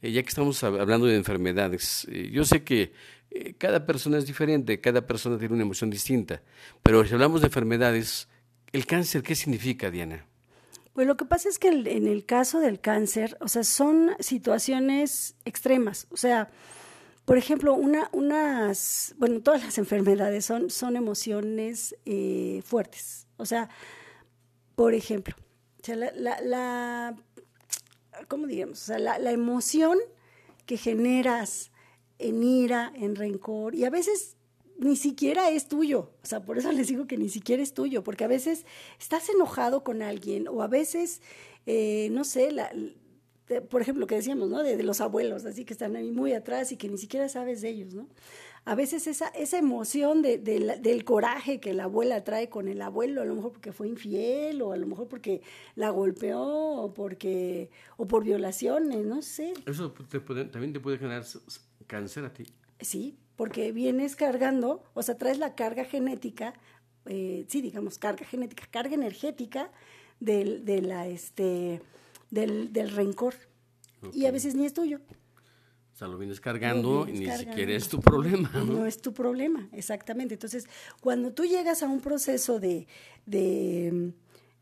eh, 0.02 0.10
ya 0.10 0.22
que 0.22 0.28
estamos 0.28 0.62
hablando 0.64 1.06
de 1.06 1.14
enfermedades, 1.14 2.06
eh, 2.10 2.28
yo 2.32 2.44
sé 2.44 2.64
que 2.64 2.92
eh, 3.30 3.54
cada 3.56 3.86
persona 3.86 4.18
es 4.18 4.26
diferente, 4.26 4.80
cada 4.80 5.06
persona 5.06 5.38
tiene 5.38 5.54
una 5.54 5.62
emoción 5.62 5.90
distinta, 5.90 6.42
pero 6.82 7.06
si 7.06 7.14
hablamos 7.14 7.40
de 7.40 7.46
enfermedades, 7.46 8.28
¿el 8.72 8.84
cáncer 8.84 9.22
qué 9.22 9.36
significa, 9.36 9.92
Diana? 9.92 10.26
Pues 10.92 11.06
lo 11.06 11.16
que 11.16 11.24
pasa 11.24 11.48
es 11.48 11.60
que 11.60 11.68
en 11.68 12.06
el 12.08 12.26
caso 12.26 12.58
del 12.58 12.80
cáncer, 12.80 13.38
o 13.40 13.46
sea, 13.46 13.62
son 13.62 14.10
situaciones 14.18 15.36
extremas, 15.44 16.08
o 16.10 16.16
sea, 16.16 16.50
por 17.24 17.38
ejemplo, 17.38 17.74
una, 17.74 18.08
unas, 18.10 19.14
bueno, 19.18 19.40
todas 19.40 19.62
las 19.62 19.78
enfermedades 19.84 20.44
son, 20.44 20.68
son 20.68 20.96
emociones 20.96 21.94
fuertes, 22.64 23.28
o 23.36 23.46
sea, 23.46 23.68
por 24.74 24.94
ejemplo, 24.94 25.36
la, 25.88 26.40
la 26.40 27.16
¿cómo 28.28 28.46
digamos? 28.46 28.82
O 28.82 28.84
sea, 28.84 28.98
la, 28.98 29.32
emoción 29.32 29.98
que 30.66 30.76
generas 30.76 31.70
en 32.18 32.42
ira, 32.42 32.92
en 32.94 33.16
rencor, 33.16 33.74
y 33.74 33.84
a 33.84 33.90
veces 33.90 34.36
ni 34.78 34.96
siquiera 34.96 35.50
es 35.50 35.68
tuyo. 35.68 36.12
O 36.22 36.26
sea, 36.26 36.44
por 36.44 36.58
eso 36.58 36.72
les 36.72 36.88
digo 36.88 37.06
que 37.06 37.16
ni 37.16 37.28
siquiera 37.28 37.62
es 37.62 37.74
tuyo, 37.74 38.02
porque 38.02 38.24
a 38.24 38.28
veces 38.28 38.64
estás 39.00 39.28
enojado 39.28 39.84
con 39.84 40.02
alguien 40.02 40.48
o 40.48 40.62
a 40.62 40.68
veces, 40.68 41.20
eh, 41.66 42.08
no 42.12 42.24
sé, 42.24 42.52
la, 42.52 42.72
por 43.68 43.82
ejemplo, 43.82 44.06
que 44.06 44.14
decíamos, 44.14 44.48
¿no? 44.48 44.62
De, 44.62 44.76
de, 44.76 44.82
los 44.82 45.00
abuelos, 45.00 45.44
así 45.44 45.64
que 45.64 45.72
están 45.72 45.96
ahí 45.96 46.10
muy 46.10 46.32
atrás 46.32 46.72
y 46.72 46.76
que 46.76 46.88
ni 46.88 46.98
siquiera 46.98 47.28
sabes 47.28 47.60
de 47.60 47.70
ellos, 47.70 47.94
¿no? 47.94 48.08
A 48.64 48.74
veces 48.76 49.06
esa, 49.08 49.28
esa 49.28 49.58
emoción 49.58 50.22
de, 50.22 50.38
del 50.38 51.04
coraje 51.04 51.58
que 51.58 51.74
la 51.74 51.84
abuela 51.84 52.22
trae 52.22 52.48
con 52.48 52.68
el 52.68 52.80
abuelo, 52.80 53.22
a 53.22 53.24
lo 53.24 53.34
mejor 53.34 53.52
porque 53.52 53.72
fue 53.72 53.88
infiel, 53.88 54.62
o 54.62 54.72
a 54.72 54.76
lo 54.76 54.86
mejor 54.86 55.08
porque 55.08 55.42
la 55.74 55.90
golpeó, 55.90 56.40
o 56.40 56.94
porque, 56.94 57.70
o 57.96 58.06
por 58.06 58.22
violaciones, 58.22 59.04
no 59.04 59.20
sé. 59.20 59.52
Eso 59.66 59.92
también 60.52 60.72
te 60.72 60.80
puede 60.80 60.98
generar 60.98 61.24
cáncer 61.88 62.24
a 62.24 62.32
ti. 62.32 62.44
Sí, 62.80 63.16
porque 63.34 63.72
vienes 63.72 64.14
cargando, 64.14 64.84
o 64.94 65.02
sea, 65.02 65.16
traes 65.16 65.38
la 65.38 65.56
carga 65.56 65.84
genética, 65.84 66.54
eh, 67.06 67.44
sí, 67.48 67.62
digamos, 67.62 67.98
carga 67.98 68.24
genética, 68.24 68.68
carga 68.70 68.94
energética 68.94 69.72
del, 70.20 70.64
de 70.64 70.82
la, 70.82 71.08
este, 71.08 71.82
del, 72.30 72.72
del 72.72 72.90
rencor. 72.90 73.34
Y 74.12 74.26
a 74.26 74.32
veces 74.32 74.54
ni 74.54 74.66
es 74.66 74.72
tuyo. 74.72 75.00
Sea, 76.02 76.08
lo 76.08 76.18
vienes 76.18 76.40
cargando 76.40 77.06
y 77.06 77.12
ni 77.12 77.30
siquiera 77.30 77.74
es 77.74 77.88
tu 77.88 78.00
problema. 78.00 78.50
¿no? 78.54 78.64
no 78.64 78.86
es 78.86 79.00
tu 79.00 79.12
problema, 79.12 79.68
exactamente. 79.70 80.34
Entonces, 80.34 80.66
cuando 81.00 81.32
tú 81.32 81.44
llegas 81.44 81.84
a 81.84 81.86
un 81.86 82.00
proceso 82.00 82.58
de, 82.58 82.88
de, 83.24 84.12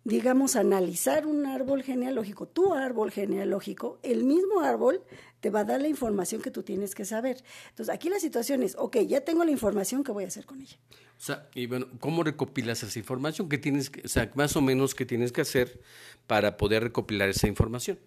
digamos, 0.04 0.54
analizar 0.54 1.25
un 1.25 1.47
árbol 1.47 1.82
genealógico, 1.82 2.47
tu 2.47 2.75
árbol 2.75 3.11
genealógico, 3.11 3.99
el 4.02 4.25
mismo 4.25 4.61
árbol 4.61 5.02
te 5.40 5.49
va 5.49 5.61
a 5.61 5.64
dar 5.64 5.80
la 5.80 5.88
información 5.88 6.42
que 6.42 6.50
tú 6.50 6.62
tienes 6.62 6.94
que 6.94 7.06
saber. 7.06 7.42
Entonces, 7.70 7.94
aquí 7.94 8.11
la 8.11 8.20
situación 8.20 8.62
es, 8.62 8.76
ok, 8.76 8.99
ya 8.99 9.23
tengo 9.23 9.42
la 9.42 9.50
información, 9.50 10.04
¿qué 10.04 10.12
voy 10.12 10.25
a 10.25 10.26
hacer 10.26 10.45
con 10.45 10.60
ella? 10.60 10.76
O 11.17 11.23
sea, 11.23 11.49
y 11.54 11.67
bueno, 11.67 11.86
¿cómo 12.00 12.23
recopilas 12.23 12.82
esa 12.82 12.99
información? 12.99 13.49
¿Qué 13.49 13.56
tienes 13.56 13.88
que, 13.88 14.02
o 14.04 14.08
sea, 14.08 14.30
más 14.34 14.56
o 14.56 14.60
menos 14.60 14.95
qué 14.95 15.06
tienes 15.06 15.32
que 15.32 15.41
hacer 15.41 15.80
para 16.26 16.58
poder 16.58 16.82
recopilar 16.82 17.30
esa 17.30 17.47
información? 17.47 17.99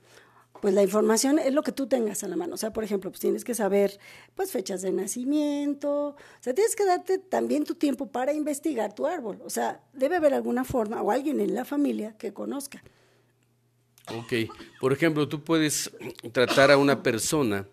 Pues 0.63 0.73
la 0.73 0.81
información 0.81 1.39
es 1.39 1.53
lo 1.53 1.61
que 1.61 1.73
tú 1.73 1.87
tengas 1.87 2.23
a 2.23 2.29
la 2.29 2.37
mano. 2.37 2.53
O 2.53 2.57
sea, 2.57 2.71
por 2.71 2.85
ejemplo, 2.85 3.11
pues 3.11 3.19
tienes 3.19 3.43
que 3.43 3.53
saber 3.53 3.99
pues 4.33 4.49
fechas 4.49 4.81
de 4.81 4.93
nacimiento, 4.93 6.11
o 6.11 6.15
sea, 6.39 6.53
tienes 6.53 6.77
que 6.77 6.85
darte 6.85 7.17
también 7.17 7.65
tu 7.65 7.75
tiempo 7.75 8.09
para 8.09 8.31
investigar 8.31 8.95
tu 8.95 9.05
árbol. 9.05 9.41
O 9.43 9.49
sea, 9.49 9.81
debe 9.91 10.15
haber 10.15 10.33
alguna 10.33 10.63
forma 10.63 11.01
o 11.01 11.11
alguien 11.11 11.41
en 11.41 11.53
la 11.53 11.65
familia 11.65 12.15
que 12.17 12.31
conozca. 12.31 12.81
Ok, 14.15 14.49
por 14.79 14.93
ejemplo, 14.93 15.27
tú 15.27 15.43
puedes 15.43 15.91
tratar 16.31 16.71
a 16.71 16.77
una 16.77 17.03
persona 17.03 17.67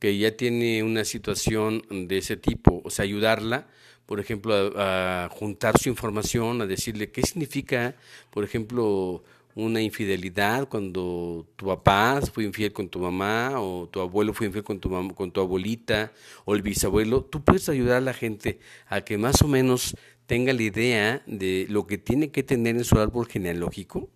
que 0.00 0.18
ya 0.18 0.36
tiene 0.36 0.82
una 0.82 1.04
situación 1.04 1.84
de 1.88 2.18
ese 2.18 2.36
tipo, 2.36 2.82
o 2.84 2.90
sea, 2.90 3.04
ayudarla, 3.04 3.68
por 4.06 4.18
ejemplo, 4.18 4.72
a 4.74 5.28
juntar 5.30 5.78
su 5.78 5.88
información, 5.88 6.62
a 6.62 6.66
decirle 6.66 7.12
qué 7.12 7.22
significa, 7.22 7.94
por 8.32 8.42
ejemplo, 8.42 9.22
una 9.54 9.80
infidelidad 9.80 10.68
cuando 10.68 11.46
tu 11.56 11.66
papá 11.66 12.20
fue 12.32 12.44
infiel 12.44 12.72
con 12.72 12.88
tu 12.88 12.98
mamá 12.98 13.60
o 13.60 13.88
tu 13.88 14.00
abuelo 14.00 14.34
fue 14.34 14.46
infiel 14.46 14.64
con 14.64 14.80
tu 14.80 14.90
con 15.14 15.30
tu 15.30 15.40
abuelita 15.40 16.12
o 16.44 16.54
el 16.54 16.62
bisabuelo, 16.62 17.24
tú 17.24 17.42
puedes 17.42 17.68
ayudar 17.68 17.98
a 17.98 18.00
la 18.00 18.14
gente 18.14 18.58
a 18.86 19.02
que 19.02 19.16
más 19.18 19.42
o 19.42 19.48
menos 19.48 19.96
tenga 20.26 20.52
la 20.52 20.62
idea 20.62 21.22
de 21.26 21.66
lo 21.68 21.86
que 21.86 21.98
tiene 21.98 22.30
que 22.30 22.42
tener 22.42 22.76
en 22.76 22.84
su 22.84 22.98
árbol 22.98 23.26
genealógico. 23.26 24.08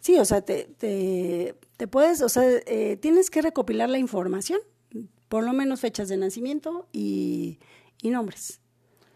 Sí, 0.00 0.18
o 0.18 0.24
sea, 0.24 0.42
te, 0.42 0.68
te, 0.78 1.88
puedes, 1.88 2.22
o 2.22 2.28
sea, 2.28 2.44
eh, 2.66 2.96
tienes 3.00 3.30
que 3.30 3.42
recopilar 3.42 3.88
la 3.88 3.98
información, 3.98 4.60
por 5.28 5.42
lo 5.42 5.52
menos 5.52 5.80
fechas 5.80 6.08
de 6.08 6.16
nacimiento 6.16 6.86
y, 6.92 7.58
y 8.02 8.10
nombres. 8.10 8.60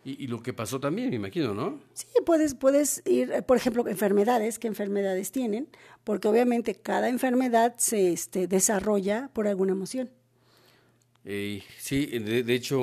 Y, 0.03 0.29
lo 0.29 0.43
que 0.43 0.55
pasó 0.55 0.81
también, 0.81 1.11
me 1.11 1.17
imagino, 1.17 1.53
¿no? 1.53 1.79
Sí, 1.93 2.07
puedes, 2.25 2.55
puedes 2.55 3.03
ir, 3.05 3.31
eh, 3.33 3.43
por 3.43 3.59
ejemplo, 3.59 3.87
enfermedades, 3.87 4.59
qué 4.59 4.67
enfermedades 4.67 5.31
tienen, 5.31 5.69
porque 6.05 6.27
obviamente 6.27 6.75
cada 6.75 7.11
enfermedad 7.11 7.75
se 7.77 8.11
este, 8.13 8.47
desarrolla 8.47 9.29
por 9.35 9.47
alguna 9.47 9.73
emoción. 9.73 10.11
Eh, 11.27 11.63
sí, 11.79 12.07
de, 12.07 12.55
hecho, 12.55 12.81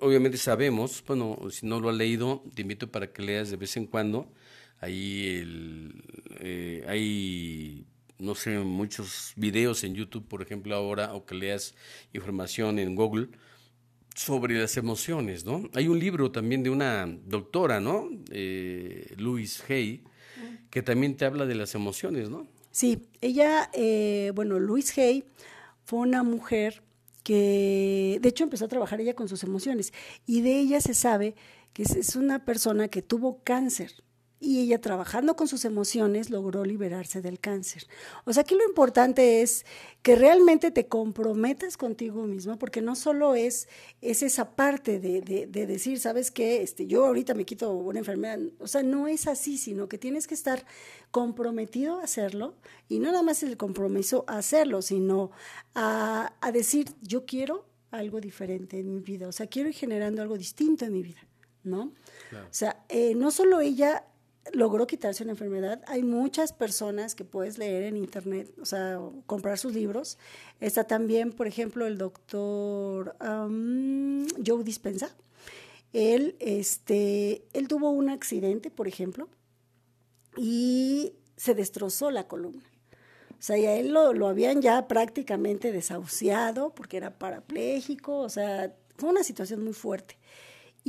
obviamente 0.00 0.36
sabemos, 0.36 1.02
bueno, 1.06 1.38
si 1.50 1.64
no 1.64 1.80
lo 1.80 1.88
has 1.88 1.96
leído, 1.96 2.42
te 2.54 2.60
invito 2.60 2.90
para 2.90 3.10
que 3.12 3.22
leas 3.22 3.50
de 3.50 3.56
vez 3.56 3.74
en 3.78 3.86
cuando. 3.86 4.30
Ahí 4.80 5.38
el, 5.40 6.04
eh, 6.40 6.84
hay, 6.86 7.86
no 8.18 8.34
sé, 8.34 8.58
muchos 8.58 9.32
videos 9.36 9.84
en 9.84 9.94
YouTube, 9.94 10.28
por 10.28 10.42
ejemplo, 10.42 10.74
ahora, 10.74 11.14
o 11.14 11.24
que 11.24 11.34
leas 11.34 11.74
información 12.12 12.78
en 12.78 12.94
Google 12.94 13.30
sobre 14.18 14.58
las 14.58 14.76
emociones, 14.76 15.44
¿no? 15.44 15.70
Hay 15.74 15.86
un 15.86 16.00
libro 16.00 16.32
también 16.32 16.64
de 16.64 16.70
una 16.70 17.06
doctora, 17.06 17.78
¿no? 17.78 18.08
Eh, 18.32 19.14
Louise 19.16 19.62
Hay, 19.72 20.02
que 20.70 20.82
también 20.82 21.16
te 21.16 21.24
habla 21.24 21.46
de 21.46 21.54
las 21.54 21.76
emociones, 21.76 22.28
¿no? 22.28 22.48
Sí, 22.72 23.08
ella, 23.20 23.70
eh, 23.72 24.32
bueno, 24.34 24.58
Louise 24.58 25.00
Hay 25.00 25.24
fue 25.84 26.00
una 26.00 26.24
mujer 26.24 26.82
que, 27.22 28.18
de 28.20 28.28
hecho, 28.28 28.42
empezó 28.42 28.64
a 28.64 28.68
trabajar 28.68 29.00
ella 29.00 29.14
con 29.14 29.28
sus 29.28 29.44
emociones 29.44 29.92
y 30.26 30.40
de 30.40 30.58
ella 30.58 30.80
se 30.80 30.94
sabe 30.94 31.36
que 31.72 31.84
es 31.84 32.16
una 32.16 32.44
persona 32.44 32.88
que 32.88 33.02
tuvo 33.02 33.44
cáncer 33.44 34.02
y 34.40 34.60
ella 34.60 34.80
trabajando 34.80 35.34
con 35.36 35.48
sus 35.48 35.64
emociones 35.64 36.30
logró 36.30 36.64
liberarse 36.64 37.20
del 37.20 37.40
cáncer. 37.40 37.86
O 38.24 38.32
sea, 38.32 38.42
aquí 38.42 38.54
lo 38.54 38.64
importante 38.64 39.42
es 39.42 39.66
que 40.02 40.14
realmente 40.14 40.70
te 40.70 40.86
comprometas 40.86 41.76
contigo 41.76 42.24
mismo, 42.24 42.58
porque 42.58 42.80
no 42.80 42.94
solo 42.94 43.34
es, 43.34 43.68
es 44.00 44.22
esa 44.22 44.54
parte 44.54 45.00
de, 45.00 45.20
de, 45.20 45.66
decir, 45.66 45.98
¿sabes 45.98 46.30
qué? 46.30 46.62
Este, 46.62 46.86
yo 46.86 47.06
ahorita 47.06 47.34
me 47.34 47.44
quito 47.44 47.72
una 47.72 47.98
enfermedad. 47.98 48.38
O 48.60 48.68
sea, 48.68 48.82
no 48.82 49.08
es 49.08 49.26
así, 49.26 49.58
sino 49.58 49.88
que 49.88 49.98
tienes 49.98 50.26
que 50.26 50.34
estar 50.34 50.64
comprometido 51.10 51.98
a 51.98 52.04
hacerlo 52.04 52.54
y 52.88 53.00
no 53.00 53.10
nada 53.10 53.22
más 53.22 53.42
el 53.42 53.56
compromiso 53.56 54.24
a 54.28 54.38
hacerlo, 54.38 54.82
sino 54.82 55.30
a, 55.74 56.32
a 56.40 56.52
decir, 56.52 56.88
yo 57.02 57.26
quiero 57.26 57.66
algo 57.90 58.20
diferente 58.20 58.78
en 58.78 58.94
mi 58.94 59.00
vida, 59.00 59.28
o 59.28 59.32
sea, 59.32 59.46
quiero 59.46 59.68
ir 59.68 59.74
generando 59.74 60.22
algo 60.22 60.36
distinto 60.36 60.84
en 60.84 60.92
mi 60.92 61.02
vida, 61.02 61.20
¿no? 61.64 61.92
O 62.32 62.52
sea, 62.52 62.84
eh, 62.88 63.14
no 63.14 63.30
solo 63.30 63.60
ella 63.60 64.04
logró 64.52 64.86
quitarse 64.86 65.22
una 65.22 65.32
enfermedad. 65.32 65.82
Hay 65.86 66.02
muchas 66.02 66.52
personas 66.52 67.14
que 67.14 67.24
puedes 67.24 67.58
leer 67.58 67.84
en 67.84 67.96
internet, 67.96 68.52
o 68.60 68.64
sea, 68.64 69.00
comprar 69.26 69.58
sus 69.58 69.74
libros. 69.74 70.18
Está 70.60 70.84
también, 70.84 71.32
por 71.32 71.46
ejemplo, 71.46 71.86
el 71.86 71.98
doctor 71.98 73.16
Joe 73.20 74.64
Dispensa. 74.64 75.14
Él, 75.92 76.36
este, 76.38 77.44
él 77.52 77.68
tuvo 77.68 77.90
un 77.90 78.10
accidente, 78.10 78.70
por 78.70 78.88
ejemplo, 78.88 79.28
y 80.36 81.14
se 81.36 81.54
destrozó 81.54 82.10
la 82.10 82.28
columna. 82.28 82.64
O 83.38 83.42
sea, 83.42 83.56
ya 83.56 83.74
él 83.74 83.92
lo, 83.92 84.12
lo 84.12 84.26
habían 84.26 84.60
ya 84.60 84.88
prácticamente 84.88 85.72
desahuciado 85.72 86.74
porque 86.74 86.96
era 86.96 87.18
parapléjico, 87.18 88.18
o 88.18 88.28
sea, 88.28 88.74
fue 88.96 89.10
una 89.10 89.22
situación 89.22 89.62
muy 89.62 89.74
fuerte. 89.74 90.18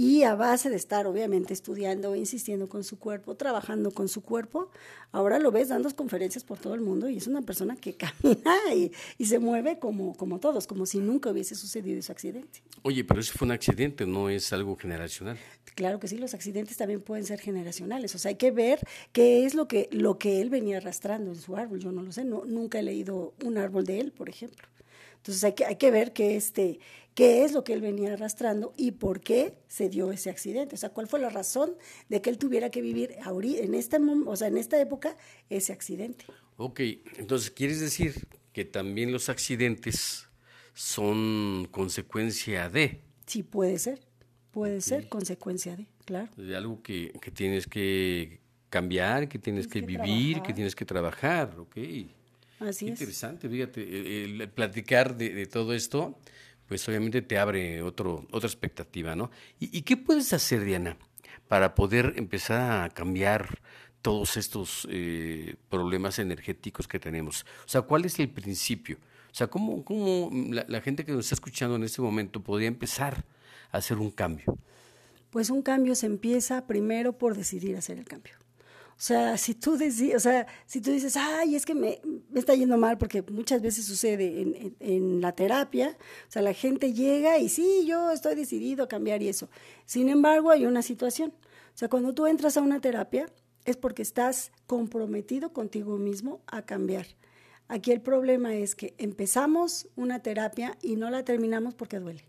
Y 0.01 0.23
a 0.23 0.33
base 0.33 0.69
de 0.69 0.77
estar, 0.77 1.07
obviamente, 1.07 1.53
estudiando, 1.53 2.15
insistiendo 2.15 2.69
con 2.69 2.85
su 2.85 2.97
cuerpo, 2.97 3.35
trabajando 3.35 3.91
con 3.91 4.07
su 4.07 4.21
cuerpo, 4.21 4.71
ahora 5.12 5.39
lo 5.39 5.51
ves 5.51 5.67
dando 5.67 5.93
conferencias 5.93 6.45
por 6.45 6.57
todo 6.57 6.73
el 6.73 6.79
mundo 6.79 7.09
y 7.09 7.17
es 7.17 7.27
una 7.27 7.41
persona 7.41 7.75
que 7.75 7.95
camina 7.97 8.55
y, 8.73 8.93
y 9.17 9.25
se 9.25 9.39
mueve 9.39 9.77
como, 9.77 10.15
como 10.15 10.39
todos, 10.39 10.67
como 10.67 10.85
si 10.85 10.99
nunca 10.99 11.31
hubiese 11.31 11.53
sucedido 11.53 11.99
ese 11.99 12.13
accidente. 12.13 12.63
Oye, 12.83 13.03
pero 13.03 13.19
eso 13.19 13.33
fue 13.35 13.45
un 13.45 13.51
accidente, 13.51 14.05
no 14.05 14.29
es 14.29 14.53
algo 14.53 14.77
generacional. 14.77 15.38
Claro 15.75 15.99
que 15.99 16.07
sí, 16.07 16.17
los 16.17 16.33
accidentes 16.33 16.77
también 16.77 17.01
pueden 17.01 17.25
ser 17.25 17.41
generacionales. 17.41 18.15
O 18.15 18.19
sea, 18.19 18.29
hay 18.29 18.35
que 18.35 18.51
ver 18.51 18.79
qué 19.12 19.45
es 19.45 19.53
lo 19.53 19.67
que, 19.67 19.89
lo 19.91 20.17
que 20.17 20.39
él 20.39 20.49
venía 20.49 20.77
arrastrando 20.77 21.31
en 21.31 21.41
su 21.41 21.57
árbol. 21.57 21.81
Yo 21.81 21.91
no 21.91 22.03
lo 22.03 22.13
sé, 22.13 22.23
no, 22.23 22.45
nunca 22.45 22.79
he 22.79 22.83
leído 22.83 23.33
un 23.43 23.57
árbol 23.57 23.83
de 23.83 23.99
él, 23.99 24.13
por 24.13 24.29
ejemplo. 24.29 24.65
Entonces 25.17 25.43
hay 25.43 25.51
que, 25.51 25.65
hay 25.65 25.75
que 25.75 25.91
ver 25.91 26.13
qué, 26.13 26.38
este, 26.38 26.79
qué 27.19 27.43
es 27.43 27.51
lo 27.51 27.65
que 27.65 27.73
él 27.73 27.82
venía 27.82 28.13
arrastrando 28.13 28.71
y 28.77 28.91
por 28.91 29.19
qué 29.19 29.58
se 29.67 29.89
dio 29.89 30.10
ese 30.10 30.29
accidente. 30.29 30.75
O 30.75 30.77
sea, 30.77 30.91
cuál 30.91 31.05
fue 31.05 31.19
la 31.19 31.29
razón 31.29 31.75
de 32.08 32.21
que 32.21 32.29
él 32.29 32.38
tuviera 32.38 32.69
que 32.69 32.79
vivir 32.82 33.17
en 33.25 33.73
esta, 33.73 33.97
o 34.25 34.36
sea, 34.38 34.47
en 34.47 34.58
esta 34.58 34.79
época 34.79 35.17
ese 35.49 35.73
accidente. 35.73 36.23
Ok, 36.55 36.79
entonces 37.17 37.51
quieres 37.51 37.82
decir 37.82 38.25
que 38.53 38.63
también 38.63 39.12
los 39.12 39.27
accidentes 39.27 40.29
son 40.73 41.67
consecuencia 41.71 42.69
de. 42.69 43.01
Sí, 43.25 43.43
puede 43.43 43.79
ser, 43.79 43.99
puede 44.51 44.79
ser 44.79 45.10
consecuencia 45.10 45.75
de, 45.75 45.88
claro. 46.05 46.32
De 46.38 46.55
algo 46.55 46.82
que, 46.82 47.12
que 47.21 47.32
tienes 47.32 47.67
que 47.67 48.39
cambiar, 48.69 49.27
que 49.27 49.39
tienes, 49.39 49.67
que, 49.67 49.82
vivir, 49.82 50.41
que 50.41 50.53
tienes 50.53 50.73
que 50.73 50.86
trabajar, 50.86 51.60
ok. 51.60 51.77
Así 52.60 52.86
Qué 52.86 52.91
interesante, 52.91 53.47
fíjate, 53.47 54.23
el, 54.23 54.49
platicar 54.49 55.17
de, 55.17 55.45
todo 55.47 55.73
esto, 55.73 56.17
pues 56.69 56.88
obviamente 56.88 57.23
te 57.23 57.39
abre 57.39 57.82
otro, 57.82 58.27
otra 58.32 58.47
expectativa, 58.47 59.15
¿no? 59.15 59.32
¿Y, 59.60 59.82
qué 59.82 59.97
puedes 59.97 60.32
hacer, 60.34 60.63
Diana, 60.63 60.97
para 61.47 61.73
poder 61.73 62.13
empezar 62.15 62.84
a 62.84 62.89
cambiar 62.89 63.60
todos 64.03 64.38
estos 64.38 64.88
eh, 64.91 65.55
problemas 65.67 66.19
energéticos 66.19 66.88
que 66.88 66.99
tenemos? 66.99 67.43
O 67.65 67.67
sea, 67.67 67.82
¿cuál 67.82 68.05
es 68.05 68.19
el 68.19 68.29
principio? 68.29 68.97
O 69.32 69.36
sea, 69.36 69.47
¿cómo, 69.47 69.84
cómo 69.84 70.29
la, 70.51 70.82
gente 70.82 71.03
que 71.05 71.12
nos 71.12 71.25
está 71.25 71.36
escuchando 71.36 71.75
en 71.75 71.84
este 71.84 72.03
momento 72.03 72.43
podría 72.43 72.67
empezar 72.67 73.25
a 73.71 73.79
hacer 73.79 73.97
un 73.97 74.12
cambio? 74.12 74.55
Pues 75.32 75.49
un 75.49 75.63
cambio 75.63 75.95
se 75.95 76.05
empieza 76.05 76.67
primero 76.67 77.17
por 77.17 77.36
decidir 77.36 77.77
hacer 77.77 77.97
el 77.97 78.05
cambio. 78.05 78.36
O 78.99 79.01
sea, 79.01 79.38
si 79.38 79.55
tú, 79.55 79.77
o 80.13 80.19
sea, 80.19 80.45
si 80.65 80.81
tú 80.81 80.91
dices, 80.91 81.15
ay, 81.15 81.55
es 81.55 81.65
que 81.65 81.73
me, 81.73 82.01
está 82.35 82.53
yendo 82.53 82.77
mal, 82.77 82.97
porque 82.97 83.21
muchas 83.21 83.62
veces 83.62 83.85
sucede 83.85 84.41
en, 84.41 84.75
en, 84.81 85.21
la 85.21 85.31
terapia, 85.31 85.97
o 86.27 86.31
sea, 86.31 86.41
la 86.41 86.51
gente 86.51 86.91
llega 86.91 87.38
y 87.38 87.47
sí, 87.47 87.85
yo 87.88 88.12
estoy 88.12 88.35
decidido 88.35 88.83
a 88.83 88.89
cambiar 88.89 89.21
y 89.21 89.29
eso. 89.29 89.49
Sin 89.85 90.09
embargo, 90.09 90.51
hay 90.51 90.65
una 90.65 90.81
situación. 90.81 91.31
O 91.73 91.77
sea, 91.77 91.88
cuando 91.88 92.13
tú 92.13 92.27
entras 92.27 92.57
a 92.57 92.62
una 92.62 92.81
terapia, 92.81 93.27
es 93.63 93.77
porque 93.77 94.01
estás 94.01 94.51
comprometido 94.67 95.53
contigo 95.53 95.97
mismo 95.97 96.41
a 96.45 96.65
cambiar. 96.65 97.05
Aquí 97.69 97.93
el 97.93 98.01
problema 98.01 98.53
es 98.55 98.75
que 98.75 98.95
empezamos 98.97 99.88
una 99.95 100.21
terapia 100.21 100.77
y 100.81 100.97
no 100.97 101.09
la 101.09 101.23
terminamos 101.23 101.73
porque 101.73 101.99
duele. 101.99 102.25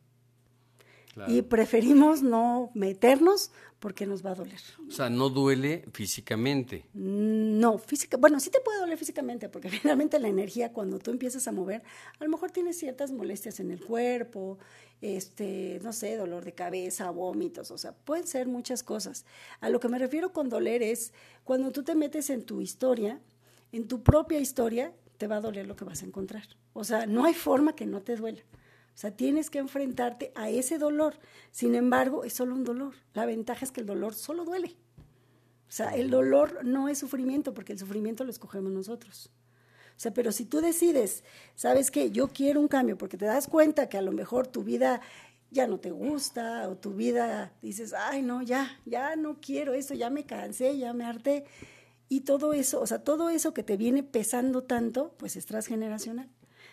Y 1.29 1.43
preferimos 1.43 2.23
no 2.23 2.71
meternos 2.75 3.51
porque 3.81 4.07
nos 4.07 4.25
va 4.25 4.33
a 4.33 4.35
doler. 4.35 4.61
O 4.87 4.91
sea, 4.91 5.11
no 5.11 5.29
duele 5.31 5.85
físicamente. 5.93 6.85
No, 6.93 7.79
física, 7.79 8.17
bueno, 8.17 8.39
sí 8.39 8.51
te 8.51 8.61
puede 8.61 8.79
doler 8.79 8.97
físicamente, 8.97 9.49
porque 9.49 9.71
finalmente 9.71 10.21
la 10.21 10.29
energía 10.29 10.73
cuando 10.73 10.99
tú 10.99 11.11
empiezas 11.11 11.49
a 11.49 11.53
mover, 11.53 11.83
a 12.19 12.25
lo 12.25 12.31
mejor 12.31 12.51
tienes 12.51 12.79
ciertas 12.79 13.11
molestias 13.11 13.59
en 13.59 13.71
el 13.71 13.85
cuerpo, 13.85 14.59
este, 15.01 15.81
no 15.83 15.93
sé, 15.93 16.17
dolor 16.17 16.45
de 16.45 16.53
cabeza, 16.53 17.11
vómitos, 17.11 17.71
o 17.71 17.79
sea, 17.79 17.93
pueden 17.93 18.27
ser 18.27 18.47
muchas 18.47 18.83
cosas. 18.83 19.25
A 19.61 19.71
lo 19.71 19.81
que 19.81 19.89
me 19.89 19.99
refiero 19.99 20.33
con 20.33 20.49
doler 20.49 20.83
es 20.83 21.13
cuando 21.43 21.73
tú 21.73 21.83
te 21.83 21.95
metes 21.95 22.31
en 22.31 22.45
tu 22.45 22.61
historia, 22.61 23.19
en 23.73 23.89
tu 23.89 24.03
propia 24.03 24.39
historia, 24.39 24.93
te 25.17 25.27
va 25.27 25.37
a 25.37 25.41
doler 25.41 25.67
lo 25.67 25.77
que 25.77 25.85
vas 25.85 26.03
a 26.03 26.07
encontrar. 26.07 26.45
O 26.75 26.85
sea, 26.85 27.07
no 27.07 27.25
hay 27.25 27.35
forma 27.35 27.75
que 27.75 27.87
no 27.87 28.03
te 28.03 28.17
duela. 28.17 28.43
Sea, 29.01 29.17
tienes 29.17 29.49
que 29.49 29.59
enfrentarte 29.59 30.31
a 30.35 30.51
ese 30.51 30.77
dolor. 30.77 31.15
Sin 31.53 31.75
embargo, 31.75 32.23
es 32.23 32.35
solo 32.35 32.55
un 32.55 32.65
dolor. 32.65 32.93
La 33.15 33.25
ventaja 33.25 33.65
es 33.65 33.73
que 33.73 33.81
el 33.81 33.87
dolor 33.87 34.13
solo 34.13 34.45
duele. 34.45 34.77
O 35.67 35.73
sea, 35.73 35.97
el 35.97 36.11
dolor 36.11 36.67
no 36.67 36.87
es 36.87 36.99
sufrimiento, 36.99 37.55
porque 37.55 37.73
el 37.73 37.79
sufrimiento 37.79 38.25
lo 38.25 38.31
escogemos 38.31 38.71
nosotros. 38.71 39.31
O 39.97 39.99
sea, 40.01 40.13
pero 40.13 40.33
si 40.33 40.45
tú 40.45 40.61
decides, 40.61 41.25
sabes 41.55 41.91
que 41.91 42.11
yo 42.11 42.29
quiero 42.29 42.61
un 42.61 42.69
cambio, 42.69 42.99
porque 42.99 43.17
te 43.17 43.25
das 43.25 43.47
cuenta 43.47 43.89
que 43.89 43.97
a 43.97 44.03
lo 44.03 44.13
mejor 44.13 44.47
tu 44.47 44.65
vida 44.65 45.01
ya 45.51 45.67
no 45.67 45.81
te 45.81 45.93
gusta, 45.93 46.69
o 46.69 46.77
tu 46.77 46.93
vida 46.93 47.55
dices, 47.63 47.95
ay, 47.95 48.21
no, 48.21 48.43
ya, 48.43 48.79
ya 48.85 49.17
no 49.17 49.41
quiero 49.41 49.73
esto, 49.73 49.95
ya 49.95 50.11
me 50.11 50.27
cansé, 50.27 50.77
ya 50.77 50.93
me 50.93 51.07
harté 51.07 51.47
y 52.11 52.21
todo 52.21 52.53
eso, 52.53 52.83
o 52.83 52.87
sea, 52.87 53.03
todo 53.03 53.31
eso 53.31 53.55
que 53.55 53.63
te 53.63 53.79
viene 53.79 54.03
pesando 54.03 54.63
tanto, 54.63 55.15
pues 55.17 55.37
es 55.37 55.47
transgeneracional. 55.47 56.29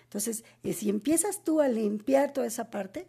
Entonces, 0.08 0.46
eh, 0.64 0.74
si 0.74 0.90
empiezas 0.90 1.44
tú 1.44 1.60
a 1.62 1.68
limpiar 1.68 2.32
toda 2.32 2.48
esa 2.48 2.70
parte, 2.70 3.08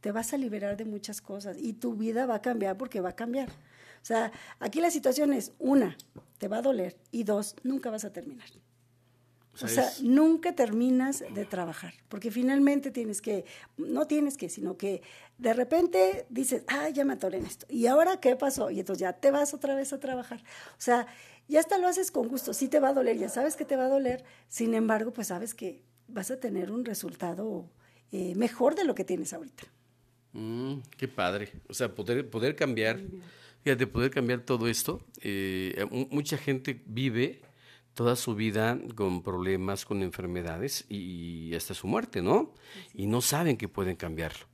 te 0.00 0.12
vas 0.12 0.34
a 0.34 0.36
liberar 0.36 0.76
de 0.76 0.84
muchas 0.84 1.22
cosas 1.22 1.56
y 1.58 1.72
tu 1.72 1.94
vida 1.94 2.26
va 2.26 2.36
a 2.36 2.42
cambiar 2.42 2.76
porque 2.76 3.00
va 3.00 3.10
a 3.10 3.16
cambiar. 3.16 3.48
O 3.48 4.06
sea, 4.06 4.30
aquí 4.60 4.82
la 4.82 4.90
situación 4.90 5.32
es, 5.32 5.52
una, 5.58 5.96
te 6.36 6.46
va 6.46 6.58
a 6.58 6.62
doler 6.62 6.98
y 7.10 7.24
dos, 7.24 7.56
nunca 7.62 7.88
vas 7.90 8.04
a 8.04 8.12
terminar. 8.12 8.46
O 9.62 9.68
sea, 9.68 9.88
nunca 10.02 10.52
terminas 10.52 11.24
de 11.32 11.44
trabajar, 11.44 11.94
porque 12.08 12.30
finalmente 12.30 12.90
tienes 12.90 13.22
que, 13.22 13.44
no 13.76 14.06
tienes 14.06 14.36
que, 14.36 14.48
sino 14.48 14.76
que 14.76 15.00
de 15.38 15.54
repente 15.54 16.26
dices, 16.28 16.64
ah, 16.66 16.88
ya 16.88 17.04
me 17.04 17.12
atoré 17.12 17.38
en 17.38 17.46
esto. 17.46 17.64
¿Y 17.70 17.86
ahora 17.86 18.18
qué 18.18 18.34
pasó? 18.34 18.70
Y 18.70 18.80
entonces 18.80 19.00
ya 19.00 19.12
te 19.12 19.30
vas 19.30 19.54
otra 19.54 19.76
vez 19.76 19.92
a 19.92 20.00
trabajar. 20.00 20.40
O 20.72 20.80
sea, 20.80 21.06
ya 21.46 21.60
hasta 21.60 21.78
lo 21.78 21.86
haces 21.86 22.10
con 22.10 22.28
gusto, 22.28 22.52
sí 22.52 22.68
te 22.68 22.80
va 22.80 22.88
a 22.88 22.94
doler, 22.94 23.16
ya 23.16 23.28
sabes 23.28 23.54
que 23.54 23.64
te 23.64 23.76
va 23.76 23.84
a 23.84 23.88
doler, 23.88 24.24
sin 24.48 24.74
embargo, 24.74 25.12
pues 25.12 25.28
sabes 25.28 25.54
que 25.54 25.82
vas 26.08 26.30
a 26.30 26.40
tener 26.40 26.70
un 26.70 26.84
resultado 26.84 27.68
eh, 28.12 28.34
mejor 28.36 28.74
de 28.74 28.84
lo 28.84 28.94
que 28.94 29.04
tienes 29.04 29.32
ahorita. 29.32 29.64
Mm, 30.32 30.78
qué 30.96 31.08
padre, 31.08 31.52
o 31.68 31.74
sea, 31.74 31.94
poder, 31.94 32.28
poder 32.28 32.56
cambiar, 32.56 33.00
fíjate, 33.62 33.86
poder 33.86 34.10
cambiar 34.10 34.40
todo 34.40 34.68
esto, 34.68 35.00
eh, 35.20 35.86
mucha 36.10 36.36
gente 36.36 36.82
vive 36.86 37.40
toda 37.94 38.16
su 38.16 38.34
vida 38.34 38.78
con 38.96 39.22
problemas, 39.22 39.84
con 39.84 40.02
enfermedades 40.02 40.84
y 40.88 41.54
hasta 41.54 41.74
su 41.74 41.86
muerte, 41.86 42.20
¿no? 42.20 42.52
Y 42.92 43.06
no 43.06 43.20
saben 43.20 43.56
que 43.56 43.68
pueden 43.68 43.96
cambiarlo. 43.96 44.46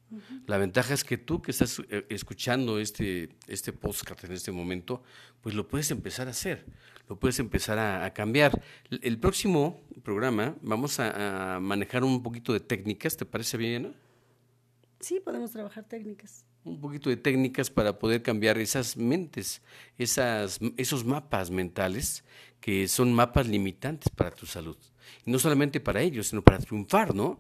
La 0.47 0.59
ventaja 0.59 0.93
es 0.93 1.05
que 1.05 1.19
tú 1.19 1.41
que 1.41 1.53
estás 1.53 1.81
eh, 1.89 2.05
escuchando 2.09 2.81
este, 2.81 3.31
este 3.47 3.73
podcast 3.73 4.25
en 4.25 4.33
este 4.33 4.51
momento, 4.51 5.03
pues 5.41 5.55
lo 5.55 5.69
puedes 5.69 5.91
empezar 5.91 6.27
a 6.27 6.33
hacer, 6.33 6.67
lo 7.11 7.19
puedes 7.19 7.39
empezar 7.41 7.79
a, 7.79 8.09
cambiar. 8.15 8.63
El, 8.89 9.19
próximo 9.19 9.83
programa 10.03 10.55
vamos 10.63 10.99
a, 10.99 11.59
manejar 11.61 12.05
un 12.05 12.23
poquito 12.23 12.53
de 12.53 12.61
técnicas, 12.61 13.17
¿te 13.17 13.27
parece 13.27 13.57
bien, 13.57 13.95
Sí, 15.01 15.19
podemos 15.19 15.51
trabajar 15.51 15.85
técnicas. 15.85 16.45
Un 16.63 16.79
poquito 16.79 17.09
de 17.09 17.17
técnicas 17.17 17.71
para 17.71 17.99
poder 17.99 18.23
cambiar 18.23 18.59
esas 18.59 18.99
mentes, 18.99 19.63
esas, 19.97 20.61
esos 20.77 21.07
mapas 21.07 21.51
mentales 21.51 22.23
que 22.61 22.87
son 22.87 23.15
mapas 23.15 23.49
limitantes 23.49 24.11
para 24.11 24.31
tu 24.31 24.45
salud. 24.45 24.77
Y 25.25 25.31
no 25.31 25.39
solamente 25.39 25.81
para 25.81 26.03
ellos, 26.03 26.29
sino 26.29 26.43
para 26.43 26.59
triunfar, 26.59 27.15
¿no? 27.15 27.39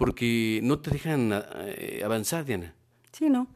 porque 0.00 0.60
no 0.62 0.78
te 0.78 0.92
dejan 0.92 1.30
eh, 1.32 2.00
avanzar, 2.02 2.46
Diana. 2.46 2.74
Sí, 3.12 3.28
no, 3.28 3.48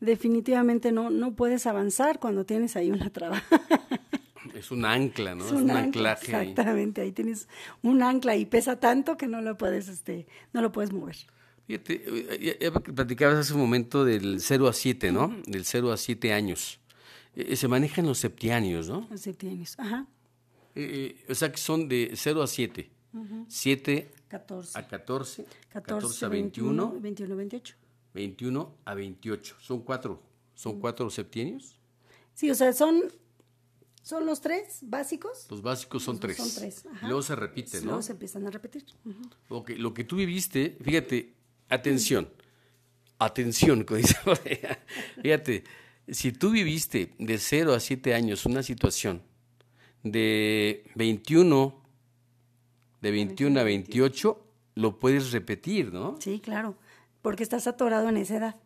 definitivamente 0.00 0.92
no, 0.92 1.10
no 1.10 1.34
puedes 1.34 1.66
avanzar 1.66 2.18
cuando 2.18 2.46
tienes 2.46 2.74
ahí 2.74 2.90
una 2.90 3.10
traba. 3.10 3.42
Es 4.54 4.70
un 4.70 4.84
ancla, 4.84 5.34
¿no? 5.34 5.44
Es 5.44 5.52
un, 5.52 5.70
anclaje. 5.70 6.32
Exactamente, 6.32 7.00
ahí. 7.00 7.12
tienes 7.12 7.48
un 7.82 8.02
ancla 8.02 8.36
y 8.36 8.46
pesa 8.46 8.80
tanto 8.80 9.16
que 9.16 9.26
no 9.26 9.40
lo 9.40 9.56
puedes, 9.56 9.88
este, 9.88 10.26
no 10.52 10.62
lo 10.62 10.72
puedes 10.72 10.92
mover. 10.92 11.16
Fíjate, 11.66 12.38
ya, 12.40 12.58
ya 12.58 12.72
platicabas 12.72 13.38
hace 13.38 13.54
un 13.54 13.60
momento 13.60 14.04
del 14.04 14.40
0 14.40 14.68
a 14.68 14.72
7, 14.72 15.12
¿no? 15.12 15.36
Del 15.46 15.64
0 15.64 15.92
a 15.92 15.96
7 15.96 16.32
años. 16.32 16.80
Eh, 17.36 17.54
se 17.56 17.68
manejan 17.68 18.06
los 18.06 18.18
septianios, 18.18 18.88
¿no? 18.88 19.06
Los 19.10 19.20
septianios, 19.20 19.78
ajá. 19.78 20.06
Eh, 20.74 21.24
o 21.28 21.34
sea 21.34 21.50
que 21.50 21.58
son 21.58 21.88
de 21.88 22.12
0 22.14 22.42
a 22.42 22.46
7. 22.46 22.90
7 23.48 24.10
14. 24.30 24.78
A 24.78 24.86
14. 24.86 25.46
14, 25.72 26.24
a 26.24 26.28
21. 26.28 27.00
21 27.00 27.34
a 27.34 27.36
28. 27.36 27.76
21 28.14 28.74
a 28.84 28.94
28. 28.94 29.56
Son 29.60 29.80
cuatro, 29.80 30.22
son 30.54 30.80
cuatro 30.80 31.10
septienios. 31.10 31.76
Sí, 32.34 32.48
o 32.48 32.54
sea, 32.54 32.72
son, 32.72 33.12
son 34.02 34.26
los 34.26 34.40
tres 34.40 34.78
básicos. 34.82 35.46
Los 35.50 35.62
básicos 35.62 36.02
son 36.02 36.18
tres. 36.18 36.36
Son 36.36 36.50
tres. 36.54 36.84
Luego 37.02 37.22
se 37.22 37.36
repite, 37.36 37.78
¿no? 37.80 37.86
Luego 37.86 38.02
se 38.02 38.12
empiezan 38.12 38.46
a 38.46 38.50
repetir. 38.50 38.84
lo 39.48 39.94
que 39.94 40.04
tú 40.04 40.16
viviste, 40.16 40.76
fíjate, 40.82 41.34
atención, 41.68 42.28
atención, 43.18 43.86
dice 43.88 44.16
Fíjate, 45.22 45.64
si 46.08 46.32
tú 46.32 46.50
viviste 46.50 47.14
de 47.18 47.38
0 47.38 47.74
a 47.74 47.80
7 47.80 48.14
años 48.14 48.46
una 48.46 48.62
situación 48.62 49.22
de 50.02 50.90
21 50.94 51.80
de 53.00 53.10
21 53.10 53.60
a 53.60 53.62
28, 53.62 54.46
lo 54.74 54.98
puedes 54.98 55.32
repetir, 55.32 55.92
¿no? 55.92 56.16
Sí, 56.20 56.40
claro, 56.40 56.76
porque 57.22 57.42
estás 57.42 57.66
atorado 57.66 58.08
en 58.08 58.16
esa 58.16 58.36
edad. 58.36 58.56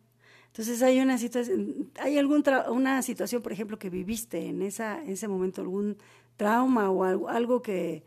Entonces 0.55 0.81
hay 0.83 1.01
una 1.01 1.17
situación, 1.17 1.91
hay 1.99 2.17
algún 2.17 2.41
una 2.69 3.01
situación, 3.01 3.41
por 3.41 3.51
ejemplo, 3.51 3.77
que 3.77 3.89
viviste 3.89 4.45
en 4.45 4.61
esa, 4.61 5.03
en 5.03 5.09
ese 5.09 5.27
momento, 5.27 5.59
algún 5.59 5.97
trauma 6.37 6.89
o 6.91 7.03
algo, 7.27 7.61
que, 7.61 8.03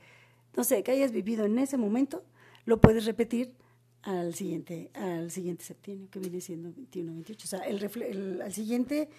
no 0.56 0.64
sé, 0.64 0.82
que 0.82 0.92
hayas 0.92 1.12
vivido 1.12 1.44
en 1.44 1.58
ese 1.58 1.76
momento, 1.76 2.24
lo 2.64 2.80
puedes 2.80 3.04
repetir 3.04 3.52
al 4.00 4.34
siguiente, 4.34 4.90
al 4.94 5.30
siguiente 5.30 5.62
septiembre, 5.62 6.08
que 6.10 6.20
viene 6.20 6.40
siendo 6.40 6.70
21-28. 6.70 7.44
O 7.44 7.46
sea, 7.46 7.58
el, 7.60 7.84
el, 7.84 8.40
al 8.40 8.52
siguiente 8.54 9.10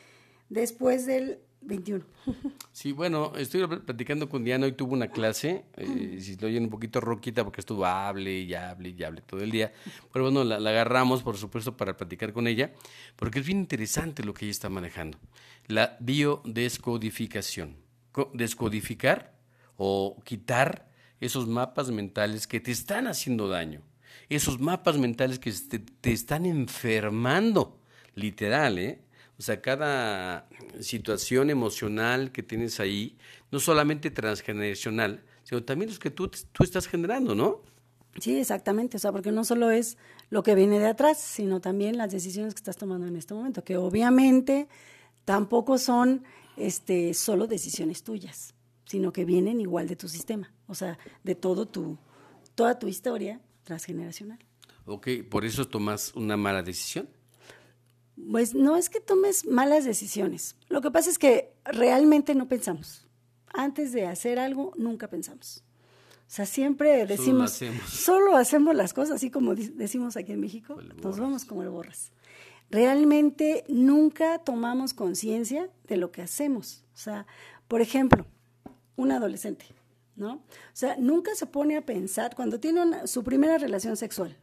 después 0.50 1.06
del 1.06 1.40
21. 1.62 2.04
Sí, 2.72 2.94
bueno, 2.94 3.34
estoy 3.36 3.68
platicando 3.68 4.30
con 4.30 4.46
Diana, 4.46 4.66
hoy 4.66 4.72
tuvo 4.72 4.94
una 4.94 5.10
clase, 5.10 5.66
eh, 5.76 6.20
si 6.22 6.38
lo 6.38 6.48
oyen 6.48 6.64
un 6.64 6.70
poquito 6.70 7.02
roquita 7.02 7.44
porque 7.44 7.60
estuvo 7.60 7.86
hable 7.86 8.40
y 8.40 8.54
hable 8.54 8.96
y 8.98 9.04
hable 9.04 9.22
todo 9.22 9.42
el 9.42 9.52
día, 9.52 9.74
pero 10.14 10.32
bueno, 10.32 10.46
la, 10.46 10.56
agarramos 10.70 11.22
por 11.22 11.36
supuesto 11.36 11.76
para 11.76 11.98
platicar 11.98 12.32
con 12.32 12.48
ella, 12.48 12.72
porque 13.18 13.40
es 13.40 13.46
bien 13.46 13.60
interesante 13.60 14.24
lo 14.24 14.34
que 14.34 14.46
ella 14.46 14.52
está 14.52 14.70
manejando, 14.70 15.18
la 15.68 15.98
biodescodificación, 16.00 17.76
descodificar 18.34 19.34
o 19.76 20.22
quitar 20.24 20.90
esos 21.20 21.48
mapas 21.48 21.92
mentales 21.92 22.48
que 22.48 22.62
te 22.62 22.72
están 22.72 23.08
haciendo 23.08 23.50
daño, 23.50 23.82
esos 24.30 24.62
mapas 24.62 24.98
mentales 24.98 25.38
que 25.38 25.52
te, 25.52 25.80
te 25.80 26.14
están 26.14 26.46
enfermando, 26.46 27.82
literal, 28.16 28.80
¿eh? 28.80 29.02
O 29.40 29.42
sea, 29.42 29.62
cada 29.62 30.50
situación 30.82 31.50
emocional 31.50 32.34
que 32.34 32.44
tienes 32.44 32.82
ahí, 32.82 33.18
no 33.52 33.62
solamente 33.62 34.12
transgeneracional, 34.12 35.24
sino 35.44 35.64
también 35.64 35.90
los 35.90 35.98
que 35.98 36.12
tú, 36.12 36.28
tú 36.28 36.64
estás 36.66 36.88
generando, 36.88 37.34
¿no? 37.36 37.62
Sí, 38.20 38.38
exactamente. 38.38 38.98
O 38.98 39.00
sea, 39.00 39.14
porque 39.14 39.32
no 39.32 39.46
solo 39.46 39.72
es 39.72 39.98
lo 40.30 40.44
que 40.44 40.56
viene 40.56 40.78
de 40.78 40.88
atrás, 40.88 41.22
sino 41.22 41.62
también 41.62 41.98
las 41.98 42.12
decisiones 42.12 42.54
que 42.54 42.60
estás 42.60 42.76
tomando 42.76 43.08
en 43.08 43.16
este 43.16 43.34
momento, 43.34 43.64
que 43.64 43.78
obviamente 43.78 44.68
tampoco 45.24 45.78
son 45.78 46.26
este, 46.58 47.14
solo 47.14 47.48
decisiones 47.48 48.04
tuyas, 48.04 48.54
sino 48.86 49.14
que 49.14 49.24
vienen 49.24 49.62
igual 49.62 49.88
de 49.88 49.96
tu 49.96 50.10
sistema, 50.10 50.52
o 50.68 50.76
sea, 50.76 51.00
de 51.24 51.36
todo 51.36 51.66
tu, 51.66 51.98
toda 52.56 52.78
tu 52.78 52.90
historia 52.90 53.40
transgeneracional. 53.64 54.40
Ok, 54.86 55.08
¿por 55.30 55.46
eso 55.46 55.66
tomas 55.66 56.14
una 56.14 56.36
mala 56.36 56.62
decisión? 56.62 57.08
Pues 58.32 58.54
no 58.54 58.76
es 58.76 58.90
que 58.90 59.00
tomes 59.00 59.46
malas 59.46 59.86
decisiones. 59.86 60.56
Lo 60.68 60.82
que 60.82 60.92
pasa 60.92 61.10
es 61.10 61.18
que 61.18 61.54
realmente 61.66 62.36
no 62.36 62.48
pensamos. 62.48 63.08
Antes 63.54 63.92
de 63.92 64.06
hacer 64.06 64.40
algo, 64.40 64.74
nunca 64.78 65.10
pensamos. 65.10 65.64
O 66.30 66.32
sea, 66.32 66.46
siempre 66.46 67.08
decimos, 67.08 67.60
solo 67.88 68.36
hacemos, 68.36 68.76
las 68.76 68.94
cosas, 68.94 69.16
así 69.16 69.32
como 69.32 69.56
decimos 69.56 70.16
aquí 70.16 70.32
en 70.32 70.40
México, 70.40 70.80
nos 71.02 71.20
vamos 71.20 71.44
como 71.44 71.64
el 71.64 71.70
borras. 71.70 72.12
Realmente 72.70 73.64
nunca 73.68 74.38
tomamos 74.38 74.94
conciencia 74.94 75.72
de 75.88 75.98
lo 75.98 76.12
que 76.12 76.22
hacemos. 76.22 76.84
O 76.94 76.98
sea, 76.98 77.26
por 77.68 77.82
ejemplo, 77.82 78.28
un 78.96 79.12
adolescente, 79.12 79.66
¿no? 80.16 80.34
O 80.34 80.44
sea, 80.74 80.98
nunca 80.98 81.34
se 81.34 81.48
pone 81.48 81.78
a 81.78 81.86
pensar, 81.86 82.36
cuando 82.36 82.60
tiene 82.60 83.08
su 83.08 83.24
primera 83.24 83.58
relación 83.58 83.98
sexual, 83.98 84.38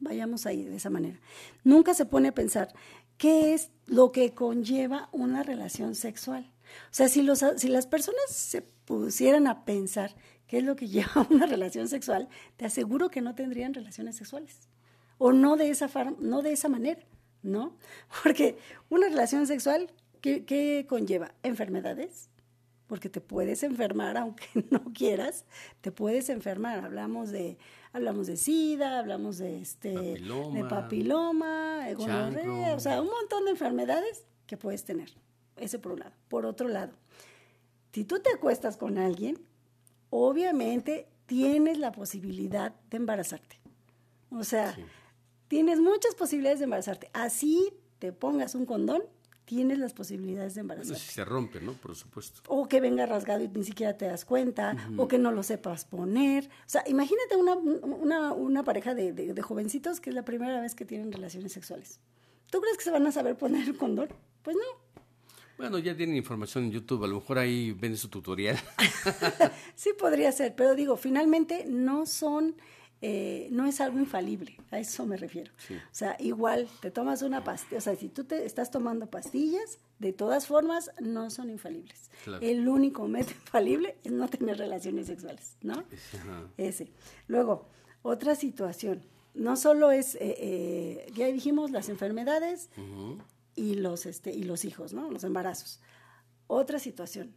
vayamos 0.00 0.46
ahí 0.46 0.64
de 0.64 0.76
esa 0.76 0.88
manera, 0.88 1.20
nunca 1.64 1.92
se 1.92 2.06
pone 2.06 2.28
a 2.28 2.34
pensar, 2.34 2.72
qué 3.18 3.54
es 3.54 3.70
lo 3.86 4.12
que 4.12 4.34
conlleva 4.34 5.08
una 5.12 5.42
relación 5.42 5.94
sexual. 5.94 6.52
O 6.90 6.94
sea, 6.94 7.08
si, 7.08 7.22
los, 7.22 7.44
si 7.56 7.68
las 7.68 7.86
personas 7.86 8.24
se 8.28 8.62
pusieran 8.62 9.46
a 9.46 9.64
pensar 9.64 10.14
qué 10.46 10.58
es 10.58 10.64
lo 10.64 10.76
que 10.76 10.88
lleva 10.88 11.26
una 11.30 11.46
relación 11.46 11.88
sexual, 11.88 12.28
te 12.56 12.66
aseguro 12.66 13.10
que 13.10 13.20
no 13.20 13.34
tendrían 13.34 13.74
relaciones 13.74 14.16
sexuales. 14.16 14.68
O 15.18 15.32
no 15.32 15.56
de 15.56 15.70
esa, 15.70 15.88
no 16.18 16.42
de 16.42 16.52
esa 16.52 16.68
manera, 16.68 17.02
¿no? 17.42 17.76
Porque 18.22 18.58
una 18.88 19.08
relación 19.08 19.46
sexual, 19.46 19.90
¿qué, 20.20 20.44
qué 20.44 20.86
conlleva? 20.88 21.34
Enfermedades, 21.42 22.28
porque 22.86 23.08
te 23.08 23.20
puedes 23.20 23.62
enfermar 23.62 24.16
aunque 24.16 24.46
no 24.70 24.92
quieras, 24.92 25.44
te 25.80 25.92
puedes 25.92 26.28
enfermar. 26.28 26.84
Hablamos 26.84 27.30
de 27.30 27.58
hablamos 27.96 28.26
de 28.26 28.36
sida, 28.36 28.98
hablamos 28.98 29.38
de 29.38 29.60
este 29.60 29.94
papiloma, 29.94 30.52
de 31.86 31.96
papiloma, 31.96 32.74
o 32.74 32.80
sea, 32.80 33.00
un 33.00 33.08
montón 33.08 33.46
de 33.46 33.52
enfermedades 33.52 34.26
que 34.46 34.58
puedes 34.58 34.84
tener. 34.84 35.10
Ese 35.56 35.78
por 35.78 35.92
un 35.92 36.00
lado. 36.00 36.12
Por 36.28 36.44
otro 36.44 36.68
lado, 36.68 36.92
si 37.92 38.04
tú 38.04 38.20
te 38.20 38.30
acuestas 38.30 38.76
con 38.76 38.98
alguien, 38.98 39.38
obviamente 40.10 41.08
tienes 41.24 41.78
la 41.78 41.92
posibilidad 41.92 42.74
de 42.90 42.98
embarazarte. 42.98 43.58
O 44.30 44.44
sea, 44.44 44.76
tienes 45.48 45.80
muchas 45.80 46.14
posibilidades 46.14 46.58
de 46.58 46.64
embarazarte. 46.64 47.10
Así 47.14 47.72
te 47.98 48.12
pongas 48.12 48.54
un 48.54 48.66
condón, 48.66 49.04
tienes 49.46 49.78
las 49.78 49.94
posibilidades 49.94 50.54
de 50.54 50.60
embarazar. 50.60 50.96
si 50.96 51.12
se 51.12 51.24
rompe, 51.24 51.60
¿no? 51.60 51.72
Por 51.72 51.94
supuesto. 51.94 52.42
O 52.48 52.68
que 52.68 52.80
venga 52.80 53.06
rasgado 53.06 53.42
y 53.42 53.48
ni 53.48 53.64
siquiera 53.64 53.96
te 53.96 54.04
das 54.04 54.24
cuenta, 54.24 54.76
o 54.98 55.08
que 55.08 55.18
no 55.18 55.30
lo 55.30 55.42
sepas 55.42 55.84
poner. 55.84 56.44
O 56.44 56.68
sea, 56.68 56.82
imagínate 56.86 57.36
una, 57.36 57.54
una, 57.54 58.32
una 58.32 58.64
pareja 58.64 58.94
de, 58.94 59.12
de, 59.12 59.42
jovencitos 59.42 60.00
que 60.00 60.10
es 60.10 60.16
la 60.16 60.24
primera 60.24 60.60
vez 60.60 60.74
que 60.74 60.84
tienen 60.84 61.12
relaciones 61.12 61.52
sexuales. 61.52 62.00
¿Tú 62.50 62.60
crees 62.60 62.76
que 62.76 62.84
se 62.84 62.90
van 62.90 63.06
a 63.06 63.12
saber 63.12 63.36
poner 63.36 63.68
el 63.68 63.76
condón? 63.76 64.08
Pues 64.42 64.56
no. 64.56 64.86
Bueno, 65.56 65.78
ya 65.78 65.96
tienen 65.96 66.16
información 66.16 66.64
en 66.64 66.72
YouTube, 66.72 67.04
a 67.04 67.06
lo 67.06 67.14
mejor 67.14 67.38
ahí 67.38 67.72
ven 67.72 67.96
su 67.96 68.08
tutorial. 68.08 68.58
sí, 69.74 69.90
podría 69.98 70.30
ser, 70.32 70.54
pero 70.54 70.74
digo, 70.74 70.96
finalmente 70.96 71.64
no 71.66 72.04
son 72.04 72.56
eh, 73.02 73.48
no 73.50 73.66
es 73.66 73.80
algo 73.82 73.98
infalible, 73.98 74.56
a 74.70 74.78
eso 74.78 75.04
me 75.04 75.18
refiero. 75.18 75.52
O 75.70 75.94
sea, 75.94 76.16
igual 76.18 76.66
te 76.80 76.90
tomas 76.90 77.20
una 77.22 77.44
pastilla, 77.44 77.78
o 77.78 77.80
sea, 77.80 77.94
si 77.94 78.08
tú 78.08 78.24
te 78.24 78.46
estás 78.46 78.70
tomando 78.70 79.06
pastillas, 79.10 79.78
de 79.98 80.12
todas 80.12 80.46
formas 80.46 80.90
no 81.00 81.30
son 81.30 81.50
infalibles. 81.50 82.10
El 82.40 82.66
único 82.68 83.06
método 83.06 83.34
infalible 83.44 83.96
es 84.02 84.12
no 84.12 84.28
tener 84.28 84.56
relaciones 84.56 85.08
sexuales, 85.08 85.56
¿no? 85.62 85.84
Ese. 86.56 86.88
Luego, 87.28 87.68
otra 88.00 88.34
situación, 88.34 89.02
no 89.34 89.56
solo 89.56 89.90
es, 89.90 90.14
eh, 90.14 90.34
eh, 90.38 91.12
ya 91.14 91.26
dijimos, 91.26 91.72
las 91.72 91.90
enfermedades 91.90 92.70
y, 93.54 93.74
los, 93.74 94.06
este, 94.06 94.32
y 94.32 94.44
los 94.44 94.64
hijos, 94.64 94.94
¿no? 94.94 95.10
Los 95.10 95.24
embarazos. 95.24 95.80
Otra 96.46 96.78
situación, 96.78 97.34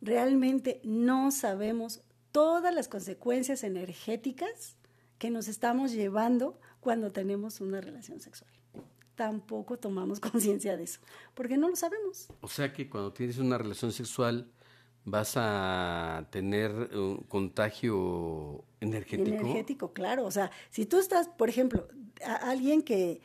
realmente 0.00 0.80
no 0.82 1.30
sabemos 1.30 2.00
todas 2.32 2.74
las 2.74 2.88
consecuencias 2.88 3.62
energéticas 3.62 4.77
que 5.18 5.30
nos 5.30 5.48
estamos 5.48 5.92
llevando 5.92 6.58
cuando 6.80 7.12
tenemos 7.12 7.60
una 7.60 7.80
relación 7.80 8.20
sexual. 8.20 8.50
Tampoco 9.14 9.78
tomamos 9.78 10.20
conciencia 10.20 10.76
de 10.76 10.84
eso, 10.84 11.00
porque 11.34 11.56
no 11.56 11.68
lo 11.68 11.76
sabemos. 11.76 12.28
O 12.40 12.48
sea 12.48 12.72
que 12.72 12.88
cuando 12.88 13.12
tienes 13.12 13.38
una 13.38 13.58
relación 13.58 13.92
sexual 13.92 14.50
vas 15.04 15.34
a 15.36 16.26
tener 16.30 16.70
un 16.94 17.24
contagio 17.28 18.64
energético. 18.80 19.36
Energético, 19.36 19.92
claro. 19.92 20.24
O 20.24 20.30
sea, 20.30 20.50
si 20.70 20.86
tú 20.86 20.98
estás, 20.98 21.28
por 21.28 21.48
ejemplo, 21.48 21.88
alguien 22.42 22.82
que 22.82 23.20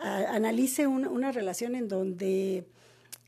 analice 0.00 0.86
una, 0.86 1.32
relación 1.32 1.74
en 1.74 1.88
donde 1.88 2.66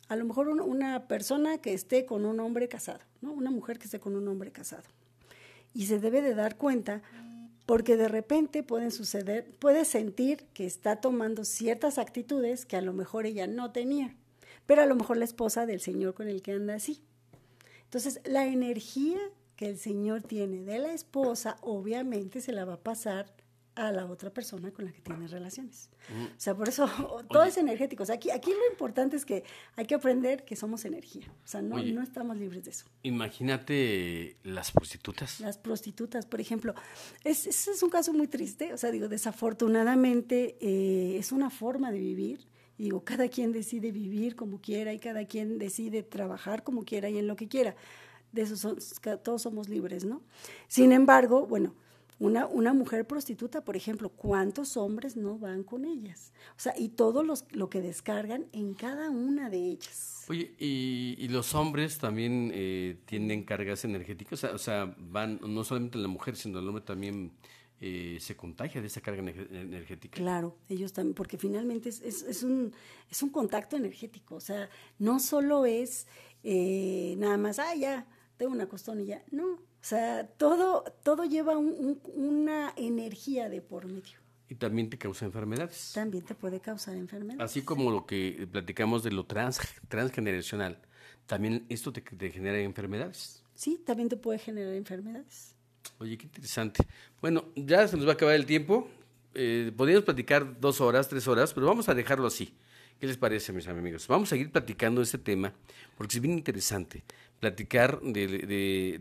a 0.08 0.16
lo 0.16 0.24
mejor 0.24 0.48
una 0.48 1.06
persona 1.06 1.58
que 1.58 1.74
esté 1.74 2.06
con 2.06 2.24
un 2.24 2.40
hombre 2.40 2.68
casado, 2.68 3.00
¿no? 3.20 3.32
Una 3.32 3.50
mujer 3.50 3.78
que 3.78 3.84
esté 3.84 4.00
con 4.00 4.16
un 4.16 4.26
hombre 4.28 4.52
casado. 4.52 4.84
Y 5.74 5.86
se 5.86 5.98
debe 5.98 6.22
de 6.22 6.34
dar 6.34 6.56
cuenta 6.56 7.02
porque 7.66 7.96
de 7.96 8.08
repente 8.08 8.62
pueden 8.62 8.92
suceder, 8.92 9.44
puede 9.58 9.84
sentir 9.84 10.44
que 10.54 10.64
está 10.64 10.96
tomando 10.96 11.44
ciertas 11.44 11.98
actitudes 11.98 12.64
que 12.64 12.76
a 12.76 12.80
lo 12.80 12.92
mejor 12.92 13.26
ella 13.26 13.48
no 13.48 13.72
tenía, 13.72 14.14
pero 14.66 14.82
a 14.82 14.86
lo 14.86 14.94
mejor 14.94 15.16
la 15.16 15.24
esposa 15.24 15.66
del 15.66 15.80
Señor 15.80 16.14
con 16.14 16.28
el 16.28 16.42
que 16.42 16.52
anda 16.52 16.76
así. 16.76 17.02
Entonces, 17.84 18.20
la 18.24 18.46
energía 18.46 19.18
que 19.56 19.68
el 19.68 19.78
Señor 19.78 20.22
tiene 20.22 20.62
de 20.62 20.78
la 20.78 20.92
esposa, 20.92 21.56
obviamente 21.60 22.40
se 22.40 22.52
la 22.52 22.64
va 22.64 22.74
a 22.74 22.82
pasar 22.82 23.32
a 23.76 23.92
la 23.92 24.06
otra 24.06 24.30
persona 24.30 24.70
con 24.72 24.86
la 24.86 24.92
que 24.92 25.02
tiene 25.02 25.28
relaciones. 25.28 25.90
Mm. 26.08 26.24
O 26.24 26.40
sea, 26.40 26.54
por 26.56 26.68
eso 26.68 26.88
todo 27.30 27.44
es 27.44 27.58
energético. 27.58 28.02
O 28.02 28.06
sea, 28.06 28.16
aquí, 28.16 28.30
aquí 28.30 28.50
lo 28.50 28.72
importante 28.72 29.16
es 29.16 29.24
que 29.26 29.44
hay 29.76 29.84
que 29.84 29.94
aprender 29.94 30.44
que 30.44 30.56
somos 30.56 30.84
energía. 30.86 31.26
O 31.44 31.46
sea, 31.46 31.60
no, 31.60 31.76
no 31.76 32.02
estamos 32.02 32.38
libres 32.38 32.64
de 32.64 32.70
eso. 32.70 32.86
Imagínate 33.02 34.36
las 34.42 34.72
prostitutas. 34.72 35.40
Las 35.40 35.58
prostitutas, 35.58 36.24
por 36.24 36.40
ejemplo. 36.40 36.74
Es, 37.22 37.46
ese 37.46 37.72
es 37.72 37.82
un 37.82 37.90
caso 37.90 38.14
muy 38.14 38.28
triste. 38.28 38.72
O 38.72 38.78
sea, 38.78 38.90
digo, 38.90 39.08
desafortunadamente 39.08 40.56
eh, 40.60 41.18
es 41.18 41.30
una 41.30 41.50
forma 41.50 41.92
de 41.92 41.98
vivir. 41.98 42.48
Y 42.78 42.84
digo, 42.84 43.04
cada 43.04 43.28
quien 43.28 43.52
decide 43.52 43.92
vivir 43.92 44.36
como 44.36 44.60
quiera 44.60 44.94
y 44.94 44.98
cada 44.98 45.26
quien 45.26 45.58
decide 45.58 46.02
trabajar 46.02 46.64
como 46.64 46.84
quiera 46.84 47.10
y 47.10 47.18
en 47.18 47.26
lo 47.26 47.36
que 47.36 47.46
quiera. 47.46 47.76
De 48.32 48.42
eso 48.42 48.76
todos 49.22 49.42
somos 49.42 49.68
libres, 49.68 50.04
¿no? 50.04 50.22
Sin 50.66 50.92
embargo, 50.92 51.46
bueno, 51.46 51.74
una, 52.18 52.46
una 52.46 52.72
mujer 52.72 53.06
prostituta, 53.06 53.64
por 53.64 53.76
ejemplo, 53.76 54.08
¿cuántos 54.08 54.76
hombres 54.76 55.16
no 55.16 55.38
van 55.38 55.62
con 55.62 55.84
ellas? 55.84 56.32
O 56.50 56.60
sea, 56.60 56.74
y 56.76 56.88
todo 56.88 57.22
los, 57.22 57.44
lo 57.50 57.68
que 57.68 57.80
descargan 57.80 58.46
en 58.52 58.74
cada 58.74 59.10
una 59.10 59.50
de 59.50 59.58
ellas. 59.58 60.24
Oye, 60.28 60.54
¿y, 60.58 61.28
los 61.28 61.54
hombres 61.54 61.98
también 61.98 62.50
eh, 62.54 62.98
tienen 63.04 63.44
cargas 63.44 63.84
energéticas? 63.84 64.42
O 64.44 64.58
sea, 64.58 64.94
van 64.98 65.40
no 65.42 65.62
solamente 65.62 65.98
la 65.98 66.08
mujer, 66.08 66.36
sino 66.36 66.58
el 66.58 66.66
hombre 66.66 66.82
también 66.82 67.32
eh, 67.78 68.16
se 68.20 68.34
contagia 68.34 68.80
de 68.80 68.86
esa 68.86 69.02
carga 69.02 69.20
energética. 69.20 70.16
Claro, 70.16 70.56
ellos 70.70 70.94
también, 70.94 71.14
porque 71.14 71.36
finalmente 71.36 71.90
es, 71.90 72.00
es, 72.00 72.42
un, 72.42 72.72
es 73.10 73.22
un 73.22 73.28
contacto 73.28 73.76
energético, 73.76 74.36
o 74.36 74.40
sea, 74.40 74.70
no 74.98 75.20
solo 75.20 75.66
es 75.66 76.06
eh, 76.42 77.16
nada 77.18 77.36
más, 77.36 77.58
ah, 77.58 77.74
ya, 77.74 78.06
tengo 78.38 78.52
una 78.52 78.66
costón 78.66 79.00
y 79.00 79.06
ya, 79.06 79.22
no, 79.30 79.58
o 79.80 79.88
sea, 79.88 80.26
todo, 80.26 80.84
todo 81.02 81.24
lleva 81.24 81.56
una 81.56 82.72
energía 82.76 83.48
de 83.48 83.60
por 83.62 83.86
medio. 83.86 84.18
Y 84.48 84.54
también 84.54 84.88
te 84.90 84.98
causa 84.98 85.24
enfermedades. 85.24 85.92
También 85.94 86.24
te 86.24 86.34
puede 86.34 86.60
causar 86.60 86.96
enfermedades. 86.96 87.40
Así 87.40 87.62
como 87.62 87.90
lo 87.90 88.06
que 88.06 88.48
platicamos 88.50 89.02
de 89.02 89.10
lo 89.10 89.26
trans, 89.26 89.60
transgeneracional, 89.88 90.80
también 91.26 91.66
esto 91.68 91.92
te, 91.92 92.00
te 92.00 92.30
genera 92.30 92.58
enfermedades. 92.58 93.42
Sí, 93.54 93.80
también 93.84 94.08
te 94.08 94.16
puede 94.16 94.38
generar 94.38 94.74
enfermedades. 94.74 95.54
Oye, 95.98 96.18
qué 96.18 96.24
interesante. 96.24 96.84
Bueno, 97.20 97.46
ya 97.56 97.88
se 97.88 97.96
nos 97.96 98.06
va 98.06 98.10
a 98.10 98.14
acabar 98.14 98.34
el 98.34 98.46
tiempo. 98.46 98.88
Eh, 99.34 99.72
podríamos 99.76 100.04
platicar 100.04 100.60
dos 100.60 100.80
horas, 100.80 101.08
tres 101.08 101.26
horas, 101.26 101.52
pero 101.52 101.66
vamos 101.66 101.88
a 101.88 101.94
dejarlo 101.94 102.26
así. 102.26 102.54
¿Qué 103.00 103.06
les 103.06 103.18
parece, 103.18 103.52
mis 103.52 103.68
amigos? 103.68 104.06
Vamos 104.08 104.28
a 104.28 104.30
seguir 104.30 104.50
platicando 104.50 105.02
este 105.02 105.18
tema 105.18 105.52
porque 105.96 106.16
es 106.16 106.20
bien 106.20 106.38
interesante. 106.38 107.04
Platicar 107.40 108.00
de, 108.00 108.26
de, 108.26 108.98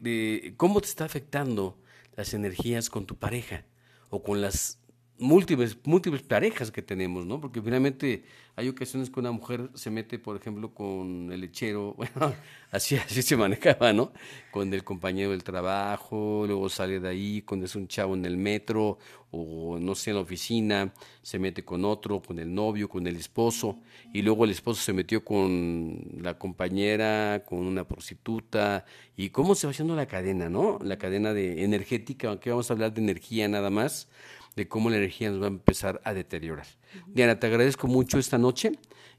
de 0.00 0.54
cómo 0.56 0.80
te 0.80 0.88
está 0.88 1.04
afectando 1.04 1.78
las 2.16 2.34
energías 2.34 2.90
con 2.90 3.06
tu 3.06 3.16
pareja 3.16 3.64
o 4.10 4.22
con 4.22 4.40
las 4.40 4.78
múltiples, 5.22 5.76
múltiples 5.84 6.22
parejas 6.22 6.70
que 6.70 6.82
tenemos, 6.82 7.24
¿no? 7.24 7.40
Porque 7.40 7.62
finalmente 7.62 8.24
hay 8.56 8.68
ocasiones 8.68 9.08
que 9.08 9.20
una 9.20 9.32
mujer 9.32 9.70
se 9.74 9.90
mete, 9.90 10.18
por 10.18 10.36
ejemplo, 10.36 10.74
con 10.74 11.30
el 11.32 11.40
lechero, 11.40 11.94
bueno, 11.96 12.34
así, 12.70 12.96
así 12.96 13.22
se 13.22 13.36
manejaba, 13.36 13.92
¿no? 13.92 14.12
Con 14.50 14.72
el 14.74 14.84
compañero 14.84 15.30
del 15.30 15.44
trabajo, 15.44 16.44
luego 16.46 16.68
sale 16.68 17.00
de 17.00 17.08
ahí, 17.08 17.42
cuando 17.42 17.66
es 17.66 17.74
un 17.76 17.88
chavo 17.88 18.14
en 18.14 18.26
el 18.26 18.36
metro 18.36 18.98
o 19.30 19.78
no 19.80 19.94
sé, 19.94 20.10
en 20.10 20.16
la 20.16 20.22
oficina, 20.22 20.92
se 21.22 21.38
mete 21.38 21.64
con 21.64 21.86
otro, 21.86 22.20
con 22.20 22.38
el 22.38 22.54
novio, 22.54 22.88
con 22.88 23.06
el 23.06 23.16
esposo, 23.16 23.78
y 24.12 24.20
luego 24.20 24.44
el 24.44 24.50
esposo 24.50 24.82
se 24.82 24.92
metió 24.92 25.24
con 25.24 26.18
la 26.20 26.38
compañera, 26.38 27.42
con 27.46 27.60
una 27.60 27.84
prostituta, 27.88 28.84
y 29.16 29.30
cómo 29.30 29.54
se 29.54 29.66
va 29.66 29.70
haciendo 29.70 29.96
la 29.96 30.06
cadena, 30.06 30.50
¿no? 30.50 30.78
La 30.82 30.98
cadena 30.98 31.32
de 31.32 31.64
energética, 31.64 32.28
aunque 32.28 32.50
vamos 32.50 32.70
a 32.70 32.74
hablar 32.74 32.92
de 32.92 33.00
energía 33.00 33.48
nada 33.48 33.70
más, 33.70 34.08
de 34.56 34.68
cómo 34.68 34.90
la 34.90 34.96
energía 34.96 35.30
nos 35.30 35.40
va 35.40 35.46
a 35.46 35.48
empezar 35.48 36.00
a 36.04 36.14
deteriorar. 36.14 36.66
Diana, 37.06 37.38
te 37.38 37.46
agradezco 37.46 37.86
mucho 37.86 38.18
esta 38.18 38.38
noche 38.38 38.72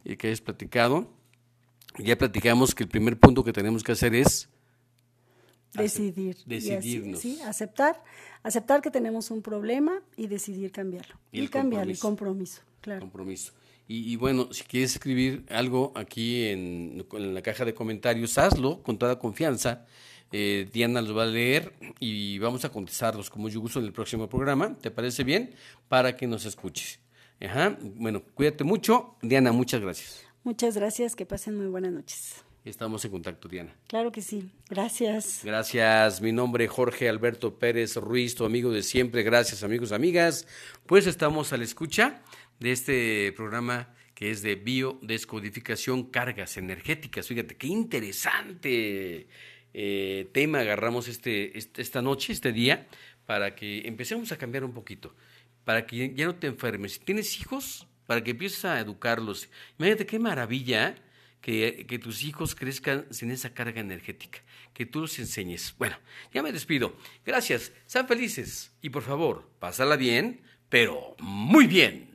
y 0.03 0.15
que 0.15 0.27
hayas 0.27 0.41
platicado. 0.41 1.09
Ya 1.97 2.17
platicamos 2.17 2.73
que 2.73 2.83
el 2.83 2.89
primer 2.89 3.19
punto 3.19 3.43
que 3.43 3.53
tenemos 3.53 3.83
que 3.83 3.91
hacer 3.91 4.15
es 4.15 4.49
decidir. 5.73 6.37
Decidirnos. 6.45 7.19
sí, 7.19 7.39
aceptar, 7.41 8.03
aceptar 8.43 8.81
que 8.81 8.91
tenemos 8.91 9.31
un 9.31 9.41
problema 9.41 10.01
y 10.17 10.27
decidir 10.27 10.71
cambiarlo. 10.71 11.15
Y, 11.31 11.47
cambiarlo, 11.47 11.91
y 11.91 11.97
compromiso, 11.97 12.61
claro. 12.81 13.01
Compromiso. 13.01 13.53
Y, 13.85 14.15
bueno, 14.15 14.51
si 14.53 14.63
quieres 14.63 14.93
escribir 14.93 15.45
algo 15.49 15.91
aquí 15.95 16.45
en, 16.45 17.05
en, 17.11 17.33
la 17.33 17.41
caja 17.41 17.65
de 17.65 17.73
comentarios, 17.73 18.37
hazlo 18.37 18.81
con 18.81 18.97
toda 18.97 19.19
confianza 19.19 19.85
eh, 20.35 20.67
Diana 20.73 20.99
los 20.99 21.15
va 21.15 21.23
a 21.23 21.27
leer 21.27 21.73
y 21.99 22.39
vamos 22.39 22.65
a 22.65 22.69
contestarlos 22.69 23.29
como 23.29 23.49
yo 23.49 23.61
gusto 23.61 23.77
en 23.77 23.85
el 23.85 23.93
próximo 23.93 24.27
programa. 24.27 24.75
¿Te 24.79 24.89
parece 24.89 25.23
bien? 25.23 25.53
Para 25.87 26.17
que 26.17 26.25
nos 26.25 26.45
escuches. 26.45 26.99
Ajá. 27.39 27.77
Bueno, 27.79 28.23
cuídate 28.33 28.63
mucho. 28.63 29.15
Diana, 29.21 29.51
muchas 29.51 29.79
gracias. 29.79 30.25
Muchas 30.43 30.75
gracias. 30.75 31.15
Que 31.15 31.27
pasen 31.27 31.55
muy 31.55 31.67
buenas 31.67 31.91
noches. 31.91 32.43
Estamos 32.65 33.05
en 33.05 33.11
contacto, 33.11 33.47
Diana. 33.47 33.75
Claro 33.85 34.11
que 34.11 34.23
sí. 34.23 34.49
Gracias. 34.71 35.41
Gracias. 35.43 36.19
Mi 36.19 36.31
nombre 36.31 36.65
es 36.65 36.71
Jorge 36.71 37.09
Alberto 37.09 37.59
Pérez 37.59 37.95
Ruiz, 37.97 38.33
tu 38.33 38.43
amigo 38.43 38.71
de 38.71 38.81
siempre. 38.81 39.21
Gracias, 39.21 39.63
amigos, 39.63 39.91
amigas. 39.91 40.47
Pues 40.87 41.05
estamos 41.05 41.53
a 41.53 41.57
la 41.57 41.63
escucha 41.63 42.23
de 42.59 42.71
este 42.71 43.33
programa 43.33 43.93
que 44.15 44.31
es 44.31 44.41
de 44.41 44.55
biodescodificación 44.55 46.05
cargas 46.05 46.57
energéticas. 46.57 47.27
Fíjate, 47.27 47.55
qué 47.55 47.67
interesante. 47.67 49.27
Eh, 49.73 50.29
tema 50.33 50.59
agarramos 50.59 51.07
este, 51.07 51.57
este, 51.57 51.81
esta 51.81 52.01
noche, 52.01 52.33
este 52.33 52.51
día, 52.51 52.87
para 53.25 53.55
que 53.55 53.87
empecemos 53.87 54.31
a 54.31 54.37
cambiar 54.37 54.63
un 54.63 54.73
poquito, 54.73 55.15
para 55.63 55.85
que 55.85 56.13
ya 56.13 56.25
no 56.25 56.35
te 56.35 56.47
enfermes. 56.47 56.93
Si 56.93 56.99
tienes 56.99 57.39
hijos, 57.39 57.87
para 58.05 58.23
que 58.23 58.31
empieces 58.31 58.65
a 58.65 58.79
educarlos. 58.79 59.49
Imagínate 59.79 60.05
qué 60.05 60.19
maravilla 60.19 60.95
que, 61.41 61.85
que 61.87 61.99
tus 61.99 62.23
hijos 62.23 62.55
crezcan 62.55 63.05
sin 63.11 63.31
esa 63.31 63.53
carga 63.53 63.81
energética, 63.81 64.39
que 64.73 64.85
tú 64.85 65.01
los 65.01 65.17
enseñes. 65.19 65.73
Bueno, 65.77 65.97
ya 66.33 66.43
me 66.43 66.51
despido. 66.51 66.95
Gracias, 67.25 67.71
sean 67.85 68.07
felices 68.07 68.75
y 68.81 68.89
por 68.89 69.03
favor, 69.03 69.49
pásala 69.59 69.95
bien, 69.95 70.41
pero 70.69 71.15
muy 71.19 71.67
bien. 71.67 72.12